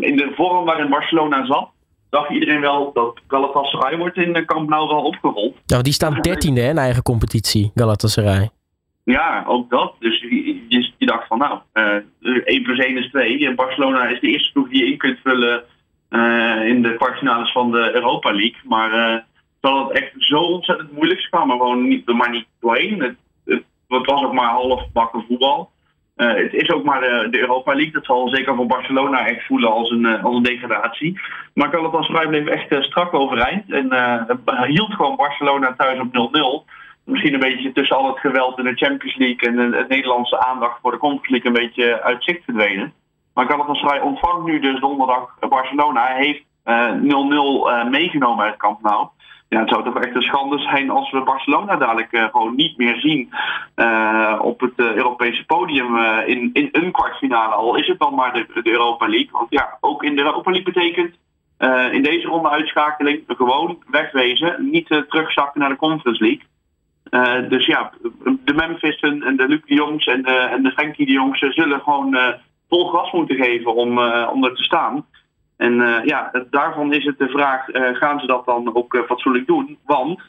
in 0.00 0.16
de 0.16 0.32
vorm 0.36 0.64
waarin 0.64 0.88
Barcelona 0.88 1.46
zat, 1.46 1.70
dacht 2.10 2.30
iedereen 2.30 2.60
wel 2.60 2.92
dat 2.92 3.20
Galatasaray 3.28 3.98
wordt 3.98 4.16
in 4.16 4.32
de 4.32 4.44
Camp 4.44 4.68
Nou 4.68 4.88
wel 4.88 5.02
opgerold. 5.02 5.56
Nou, 5.66 5.82
die 5.82 5.92
staan 5.92 6.20
dertiende 6.20 6.60
in 6.60 6.78
eigen 6.78 7.02
competitie, 7.02 7.70
Galatasaray. 7.74 8.50
Ja, 9.04 9.44
ook 9.46 9.70
dat. 9.70 9.94
Dus 9.98 10.20
je, 10.20 10.92
dacht 10.98 11.26
van 11.26 11.38
nou, 11.38 11.58
uh, 11.74 12.40
1 12.44 12.62
plus 12.62 12.78
1 12.78 12.96
is 12.96 13.10
2. 13.10 13.46
En 13.46 13.54
Barcelona 13.54 14.06
is 14.06 14.20
de 14.20 14.28
eerste 14.28 14.52
ploeg 14.52 14.68
die 14.68 14.84
je 14.84 14.90
in 14.90 14.98
kunt 14.98 15.18
vullen 15.22 15.64
uh, 16.10 16.68
in 16.68 16.82
de 16.82 16.94
kwartfinales 16.96 17.52
van 17.52 17.70
de 17.70 17.94
Europa 17.94 18.30
League. 18.30 18.60
Maar 18.64 19.24
terwijl 19.60 19.88
het 19.88 19.98
echt 19.98 20.12
zo 20.18 20.36
ontzettend 20.36 20.92
moeilijk 20.92 21.26
kwam 21.30 21.50
er 21.50 21.56
gewoon 21.56 21.88
niet, 21.88 22.08
er 22.08 22.16
maar 22.16 22.30
niet 22.30 22.46
doorheen. 22.60 23.02
Het, 23.02 23.16
het, 23.44 23.62
het 23.88 24.06
was 24.06 24.24
ook 24.24 24.32
maar 24.32 24.50
half 24.50 24.92
bakken 24.92 25.24
voetbal. 25.28 25.70
Uh, 26.16 26.34
het 26.34 26.52
is 26.52 26.70
ook 26.70 26.84
maar 26.84 27.00
de, 27.00 27.28
de, 27.30 27.38
Europa 27.38 27.72
League. 27.72 27.92
Dat 27.92 28.04
zal 28.04 28.28
zeker 28.28 28.54
voor 28.54 28.66
Barcelona 28.66 29.26
echt 29.26 29.46
voelen 29.46 29.70
als 29.70 29.90
een, 29.90 30.22
als 30.22 30.36
een 30.36 30.42
degradatie. 30.42 31.20
Maar 31.54 31.70
Galatasaray 31.70 32.26
bleef 32.26 32.46
echt 32.46 32.84
strak 32.84 33.14
overeind. 33.14 33.70
En 33.70 33.88
hield 34.66 34.94
gewoon 34.94 35.16
Barcelona 35.16 35.74
thuis 35.76 36.00
op 36.00 36.64
0-0 36.66 36.72
misschien 37.04 37.34
een 37.34 37.40
beetje 37.40 37.72
tussen 37.72 37.96
al 37.96 38.06
het 38.06 38.18
geweld 38.18 38.58
in 38.58 38.64
de 38.64 38.74
Champions 38.74 39.16
League 39.16 39.48
en 39.48 39.56
de, 39.56 39.76
het 39.76 39.88
Nederlandse 39.88 40.46
aandacht 40.46 40.78
voor 40.82 40.90
de 40.90 40.98
Conference 40.98 41.30
League 41.30 41.50
een 41.50 41.66
beetje 41.66 42.02
uit 42.02 42.24
zicht 42.24 42.44
verdwenen. 42.44 42.92
Maar 43.34 43.46
Galatasaray 43.46 44.00
ontvangt 44.00 44.46
nu 44.46 44.60
dus 44.60 44.80
donderdag 44.80 45.38
Barcelona. 45.48 46.06
Hij 46.06 46.24
heeft 46.24 46.42
0-0 46.42 46.46
uh, 46.66 47.84
meegenomen 47.88 48.44
uit 48.44 48.56
Camp 48.56 48.82
Nou. 48.82 49.08
Ja, 49.48 49.60
het 49.60 49.68
zou 49.68 49.84
toch 49.84 50.00
echt 50.00 50.14
een 50.14 50.22
schande 50.22 50.58
zijn 50.58 50.90
als 50.90 51.10
we 51.10 51.20
Barcelona 51.20 51.76
dadelijk 51.76 52.12
uh, 52.12 52.24
gewoon 52.24 52.54
niet 52.54 52.76
meer 52.76 53.00
zien 53.00 53.32
uh, 53.76 54.38
op 54.42 54.60
het 54.60 54.72
uh, 54.76 54.94
Europese 54.94 55.44
podium 55.44 55.96
in, 56.26 56.50
in 56.52 56.68
een 56.72 56.92
kwartfinale. 56.92 57.54
Al 57.54 57.76
is 57.76 57.86
het 57.86 57.98
dan 57.98 58.14
maar 58.14 58.32
de, 58.32 58.46
de, 58.62 58.70
Europa 58.70 59.08
League. 59.08 59.28
Want 59.30 59.46
ja, 59.50 59.76
ook 59.80 60.02
in 60.02 60.16
de 60.16 60.22
Europa 60.22 60.50
League 60.50 60.72
betekent 60.72 61.14
in 61.92 62.02
deze 62.02 62.26
ronde 62.26 62.48
uitschakeling 62.48 63.22
gewoon 63.26 63.82
wegwezen. 63.90 64.70
Niet 64.70 64.86
terugzakken 64.86 65.60
naar 65.60 65.68
de 65.68 65.76
Conference 65.76 66.22
League. 66.22 67.48
Dus 67.48 67.66
ja, 67.66 67.92
de 68.44 68.54
Memphis 68.54 69.00
en 69.00 69.36
de 69.36 69.48
Luc 69.48 69.60
de 69.64 69.74
Jongs 69.74 70.06
en 70.06 70.22
de, 70.22 70.32
en 70.32 70.62
de 70.62 71.04
Jongs 71.04 71.38
zullen 71.38 71.80
gewoon 71.80 72.16
vol 72.68 72.88
gas 72.88 73.12
moeten 73.12 73.36
geven 73.36 73.74
om, 73.74 73.98
om 74.28 74.44
er 74.44 74.54
te 74.54 74.62
staan. 74.62 75.06
En 75.56 76.02
ja, 76.04 76.30
daarvan 76.50 76.92
is 76.92 77.04
het 77.04 77.18
de 77.18 77.28
vraag, 77.28 77.64
gaan 77.72 78.20
ze 78.20 78.26
dat 78.26 78.46
dan 78.46 78.74
ook 78.74 79.04
fatsoenlijk 79.06 79.46
doen? 79.46 79.78
Want 79.84 80.20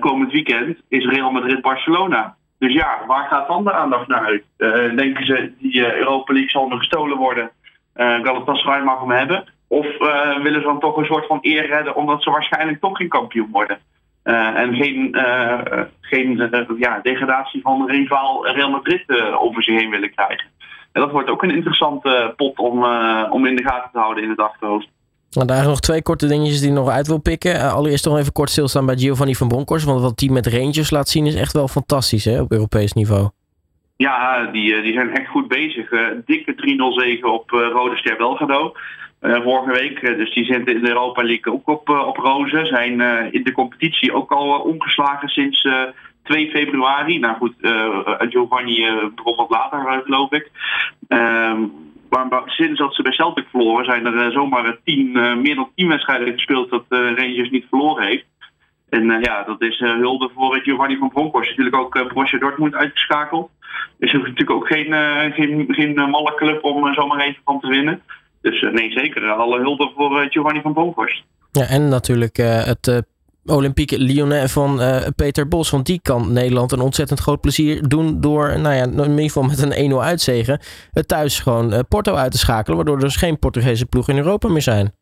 komend 0.00 0.32
weekend 0.32 0.78
is 0.88 1.06
Real 1.06 1.30
Madrid-Barcelona. 1.30 2.36
Dus 2.58 2.72
ja, 2.72 2.98
waar 3.06 3.28
gaat 3.28 3.48
dan 3.48 3.64
de 3.64 3.72
aandacht 3.72 4.08
naar 4.08 4.24
uit? 4.24 4.44
denken 4.96 5.26
ze, 5.26 5.52
die 5.58 5.96
Europa 5.96 6.32
League 6.32 6.50
zal 6.50 6.68
nog 6.68 6.78
gestolen 6.78 7.16
worden? 7.16 7.50
Galatasaray 7.94 8.82
mag 8.82 9.00
hem 9.00 9.10
hebben? 9.10 9.44
Of 9.68 9.86
willen 10.42 10.60
ze 10.60 10.66
dan 10.66 10.80
toch 10.80 10.96
een 10.96 11.04
soort 11.04 11.26
van 11.26 11.38
eer 11.40 11.66
redden 11.66 11.94
omdat 11.94 12.22
ze 12.22 12.30
waarschijnlijk 12.30 12.80
toch 12.80 12.96
geen 12.96 13.08
kampioen 13.08 13.50
worden? 13.50 13.78
Uh, 14.24 14.58
en 14.58 14.74
geen, 14.74 15.16
uh, 15.16 15.60
geen 16.00 16.30
uh, 16.54 16.78
ja, 16.78 17.00
degradatie 17.02 17.60
van 17.60 17.90
rivaal 17.90 18.48
Real 18.48 18.70
Madrid 18.70 19.04
over 19.38 19.62
zich 19.62 19.80
heen 19.80 19.90
willen 19.90 20.14
krijgen. 20.14 20.46
En 20.94 21.00
dat 21.00 21.10
wordt 21.10 21.30
ook 21.30 21.42
een 21.42 21.54
interessante 21.54 22.32
pot 22.36 22.58
om, 22.58 22.84
om 23.30 23.46
in 23.46 23.56
de 23.56 23.62
gaten 23.62 23.90
te 23.92 23.98
houden 23.98 24.22
in 24.22 24.30
het 24.30 24.38
achterhoofd. 24.38 24.88
Nou, 25.30 25.46
daar 25.46 25.66
nog 25.66 25.80
twee 25.80 26.02
korte 26.02 26.26
dingetjes 26.26 26.60
die 26.60 26.68
ik 26.68 26.74
nog 26.74 26.88
uit 26.88 27.06
wil 27.06 27.20
pikken. 27.20 27.70
allereerst 27.70 28.04
nog 28.04 28.18
even 28.18 28.32
kort 28.32 28.50
stilstaan 28.50 28.86
bij 28.86 28.96
Giovanni 28.96 29.34
van 29.34 29.48
Bronckhorst. 29.48 29.86
Want 29.86 30.00
wat 30.00 30.16
team 30.16 30.32
met 30.32 30.46
Rangers 30.46 30.90
laat 30.90 31.08
zien 31.08 31.26
is 31.26 31.34
echt 31.34 31.52
wel 31.52 31.68
fantastisch 31.68 32.24
hè, 32.24 32.40
op 32.40 32.52
Europees 32.52 32.92
niveau. 32.92 33.28
Ja, 33.96 34.46
die, 34.52 34.82
die 34.82 34.92
zijn 34.92 35.10
echt 35.10 35.28
goed 35.28 35.48
bezig. 35.48 35.88
dikke 36.24 36.52
3-0 36.52 37.02
zegen 37.02 37.32
op 37.32 37.50
Rode 37.50 37.96
Ster 37.96 38.16
Belgrado. 38.16 38.72
Uh, 39.20 39.42
vorige 39.42 39.72
week. 39.72 40.00
dus 40.00 40.34
die 40.34 40.44
zitten 40.44 40.74
in 40.74 40.82
de 40.82 40.88
Europa 40.88 41.22
League 41.22 41.52
ook 41.52 41.68
op, 41.68 41.88
uh, 41.88 42.06
op 42.06 42.16
rozen. 42.16 42.66
Zijn 42.66 43.00
uh, 43.00 43.32
in 43.32 43.42
de 43.42 43.52
competitie 43.52 44.14
ook 44.14 44.32
al 44.32 44.60
ongeslagen 44.60 45.28
sinds 45.28 45.68
2 46.24 46.50
februari. 46.50 47.18
Nou 47.18 47.36
goed, 47.36 47.54
Giovanni 48.18 48.86
begon 49.14 49.36
wat 49.36 49.50
later, 49.50 50.02
geloof 50.04 50.32
ik. 50.32 50.50
Ehm, 51.08 51.60
maar 52.08 52.42
sinds 52.46 52.78
dat 52.78 52.94
ze 52.94 53.02
bij 53.02 53.12
Celtic 53.12 53.46
verloren, 53.50 53.84
zijn 53.84 54.06
er 54.06 54.32
zomaar 54.32 54.76
tien, 54.84 55.12
meer 55.42 55.54
dan 55.54 55.70
10 55.74 55.88
wedstrijden 55.88 56.32
gespeeld 56.32 56.70
dat 56.70 56.84
Rangers 56.88 57.50
niet 57.50 57.66
verloren 57.68 58.06
heeft. 58.06 58.24
En 58.88 59.20
ja, 59.20 59.42
dat 59.42 59.62
is 59.62 59.78
hulde 59.78 60.30
voor 60.34 60.60
Giovanni 60.62 60.96
van 60.96 61.08
Bronckhorst. 61.08 61.50
Natuurlijk 61.50 61.76
ook 61.76 62.12
Borussia 62.12 62.38
Dortmund 62.38 62.74
uitgeschakeld. 62.74 63.50
Dus 63.98 64.12
er 64.12 64.18
is 64.18 64.24
natuurlijk 64.24 64.50
ook 64.50 64.66
geen, 64.66 64.92
geen, 65.32 65.64
geen 65.68 65.94
malle 66.10 66.34
club 66.34 66.64
om 66.64 66.94
zomaar 66.94 67.20
even 67.20 67.42
van 67.44 67.60
te 67.60 67.68
winnen. 67.68 68.02
Dus 68.42 68.60
nee, 68.60 68.90
zeker. 68.90 69.30
Alle 69.30 69.60
hulde 69.60 69.90
voor 69.96 70.26
Giovanni 70.28 70.60
van 70.60 70.72
Bronckhorst. 70.72 71.24
Ja, 71.50 71.66
en 71.68 71.88
natuurlijk 71.88 72.36
het 72.36 73.04
Olympique 73.46 73.98
Lyonnais 73.98 74.52
van 74.52 74.80
Peter 75.16 75.48
Bos. 75.48 75.70
Want 75.70 75.86
die 75.86 76.00
kan 76.02 76.32
Nederland 76.32 76.72
een 76.72 76.80
ontzettend 76.80 77.20
groot 77.20 77.40
plezier 77.40 77.88
doen 77.88 78.20
door, 78.20 78.60
nou 78.60 78.74
ja, 78.74 78.82
in 78.82 79.10
ieder 79.10 79.20
geval 79.20 79.42
met 79.42 79.62
een 79.62 79.92
1-0 79.92 79.96
uitzegen, 79.96 80.60
het 80.92 81.08
thuis 81.08 81.40
gewoon 81.40 81.84
Porto 81.88 82.14
uit 82.14 82.32
te 82.32 82.38
schakelen. 82.38 82.76
Waardoor 82.76 82.96
er 82.96 83.02
dus 83.02 83.16
geen 83.16 83.38
Portugese 83.38 83.86
ploeg 83.86 84.08
in 84.08 84.16
Europa 84.16 84.48
meer 84.48 84.62
zijn. 84.62 84.92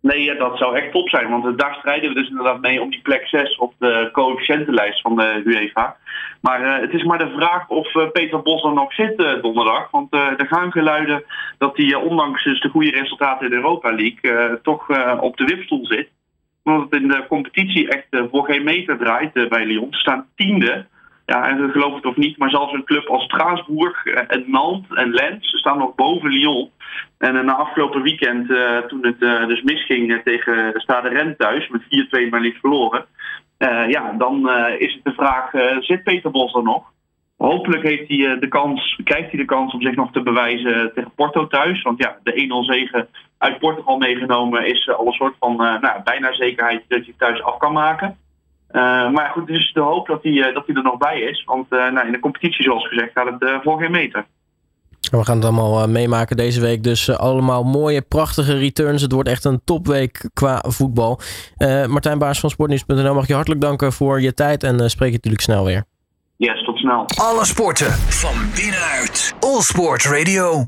Nee, 0.00 0.22
ja, 0.22 0.34
dat 0.34 0.58
zou 0.58 0.76
echt 0.76 0.92
top 0.92 1.08
zijn. 1.08 1.28
Want 1.28 1.58
daar 1.58 1.74
strijden 1.74 2.08
we 2.08 2.14
dus 2.14 2.28
inderdaad 2.28 2.60
mee 2.60 2.80
om 2.82 2.90
die 2.90 3.02
plek 3.02 3.26
6 3.26 3.56
op 3.56 3.74
de 3.78 4.08
coëfficiëntenlijst 4.12 5.00
van 5.00 5.16
de 5.16 5.42
UEFA. 5.44 5.96
Maar 6.40 6.80
het 6.80 6.92
is 6.92 7.04
maar 7.04 7.18
de 7.18 7.34
vraag 7.36 7.68
of 7.68 8.12
Peter 8.12 8.42
Bos 8.42 8.64
er 8.64 8.72
nog 8.72 8.92
zit 8.92 9.16
donderdag. 9.42 9.90
Want 9.90 10.12
er 10.12 10.46
gaan 10.48 10.72
geluiden 10.72 11.24
dat 11.58 11.76
hij 11.76 11.94
ondanks 11.94 12.44
dus 12.44 12.60
de 12.60 12.68
goede 12.68 12.90
resultaten 12.90 13.44
in 13.44 13.50
de 13.50 13.56
Europa 13.56 13.94
League 13.94 14.60
toch 14.62 14.88
op 15.20 15.36
de 15.36 15.44
wipstoel 15.44 15.86
zit. 15.86 16.08
Omdat 16.68 16.90
het 16.90 17.02
in 17.02 17.08
de 17.08 17.26
competitie 17.28 17.88
echt 17.88 18.06
voor 18.30 18.44
geen 18.44 18.64
meter 18.64 18.98
draait 18.98 19.48
bij 19.48 19.66
Lyon. 19.66 19.86
Ze 19.90 19.98
staan 19.98 20.26
tiende. 20.36 20.86
Ja, 21.26 21.48
en 21.48 21.70
geloof 21.70 21.94
het 21.94 22.06
of 22.06 22.16
niet, 22.16 22.38
maar 22.38 22.50
zelfs 22.50 22.72
een 22.72 22.84
club 22.84 23.06
als 23.06 23.24
Straatsburg 23.24 24.04
en 24.06 24.44
Nantes 24.46 24.96
en 24.96 25.10
Lens 25.10 25.48
staan 25.48 25.78
nog 25.78 25.94
boven 25.94 26.30
Lyon. 26.30 26.70
En 27.18 27.44
na 27.44 27.54
afgelopen 27.54 28.02
weekend, 28.02 28.46
toen 28.88 29.06
het 29.06 29.20
dus 29.48 29.62
misging 29.62 30.20
tegen 30.24 30.72
Stade 30.74 31.08
Rennes 31.08 31.36
thuis, 31.36 31.68
met 31.68 31.82
4-2 31.82 32.28
maar 32.30 32.40
niet 32.40 32.58
verloren. 32.60 33.06
Ja, 33.88 34.14
dan 34.18 34.50
is 34.78 34.94
het 34.94 35.04
de 35.04 35.12
vraag, 35.12 35.50
zit 35.80 36.02
Peter 36.02 36.30
Bos 36.30 36.54
er 36.54 36.62
nog? 36.62 36.82
Hopelijk 37.38 37.82
heeft 37.82 38.08
hij 38.08 38.38
de 38.38 38.48
kans, 38.48 39.00
krijgt 39.04 39.30
hij 39.30 39.40
de 39.40 39.44
kans 39.44 39.74
om 39.74 39.82
zich 39.82 39.94
nog 39.94 40.12
te 40.12 40.22
bewijzen 40.22 40.92
tegen 40.94 41.12
Porto 41.14 41.46
thuis. 41.46 41.82
Want 41.82 42.02
ja, 42.02 42.16
de 42.22 42.62
1-0 42.62 42.72
zegen 42.72 43.08
uit 43.38 43.58
Portugal 43.58 43.98
meegenomen 43.98 44.66
is 44.66 44.88
al 44.88 45.06
een 45.06 45.12
soort 45.12 45.34
van 45.38 45.56
nou, 45.56 46.02
bijna 46.04 46.32
zekerheid 46.32 46.84
dat 46.88 47.04
hij 47.04 47.14
thuis 47.18 47.42
af 47.42 47.56
kan 47.56 47.72
maken. 47.72 48.16
Uh, 48.72 49.10
maar 49.10 49.30
goed, 49.30 49.48
is 49.48 49.72
de 49.72 49.80
hoop 49.80 50.06
dat 50.06 50.22
hij, 50.22 50.32
uh, 50.32 50.54
dat 50.54 50.66
hij 50.66 50.74
er 50.74 50.82
nog 50.82 50.98
bij 50.98 51.20
is. 51.20 51.44
Want 51.44 51.66
uh, 51.70 51.90
nou, 51.90 52.06
in 52.06 52.12
de 52.12 52.18
competitie, 52.18 52.64
zoals 52.64 52.88
gezegd, 52.88 53.10
gaat 53.14 53.40
het 53.40 53.62
voor 53.62 53.80
geen 53.80 53.90
meter. 53.90 54.26
We 55.10 55.24
gaan 55.24 55.36
het 55.36 55.44
allemaal 55.44 55.88
meemaken 55.88 56.36
deze 56.36 56.60
week. 56.60 56.82
Dus 56.82 57.10
allemaal 57.16 57.64
mooie, 57.64 58.02
prachtige 58.02 58.58
returns. 58.58 59.02
Het 59.02 59.12
wordt 59.12 59.28
echt 59.28 59.44
een 59.44 59.60
topweek 59.64 60.30
qua 60.32 60.64
voetbal. 60.66 61.20
Martijn 61.86 62.18
Baas 62.18 62.40
van 62.40 62.50
Sportnieuws.nl 62.50 63.14
mag 63.14 63.26
je 63.26 63.34
hartelijk 63.34 63.60
danken 63.60 63.92
voor 63.92 64.20
je 64.20 64.34
tijd. 64.34 64.62
En 64.62 64.90
spreek 64.90 65.08
je 65.08 65.14
natuurlijk 65.14 65.42
snel 65.42 65.64
weer. 65.64 65.84
Yes, 66.40 66.64
tot 66.64 66.78
snel. 66.78 67.04
Alle 67.16 67.44
sporten 67.44 67.92
van 67.92 68.50
binnenuit. 68.54 69.34
All 69.40 69.60
Sport 69.60 70.04
Radio. 70.04 70.64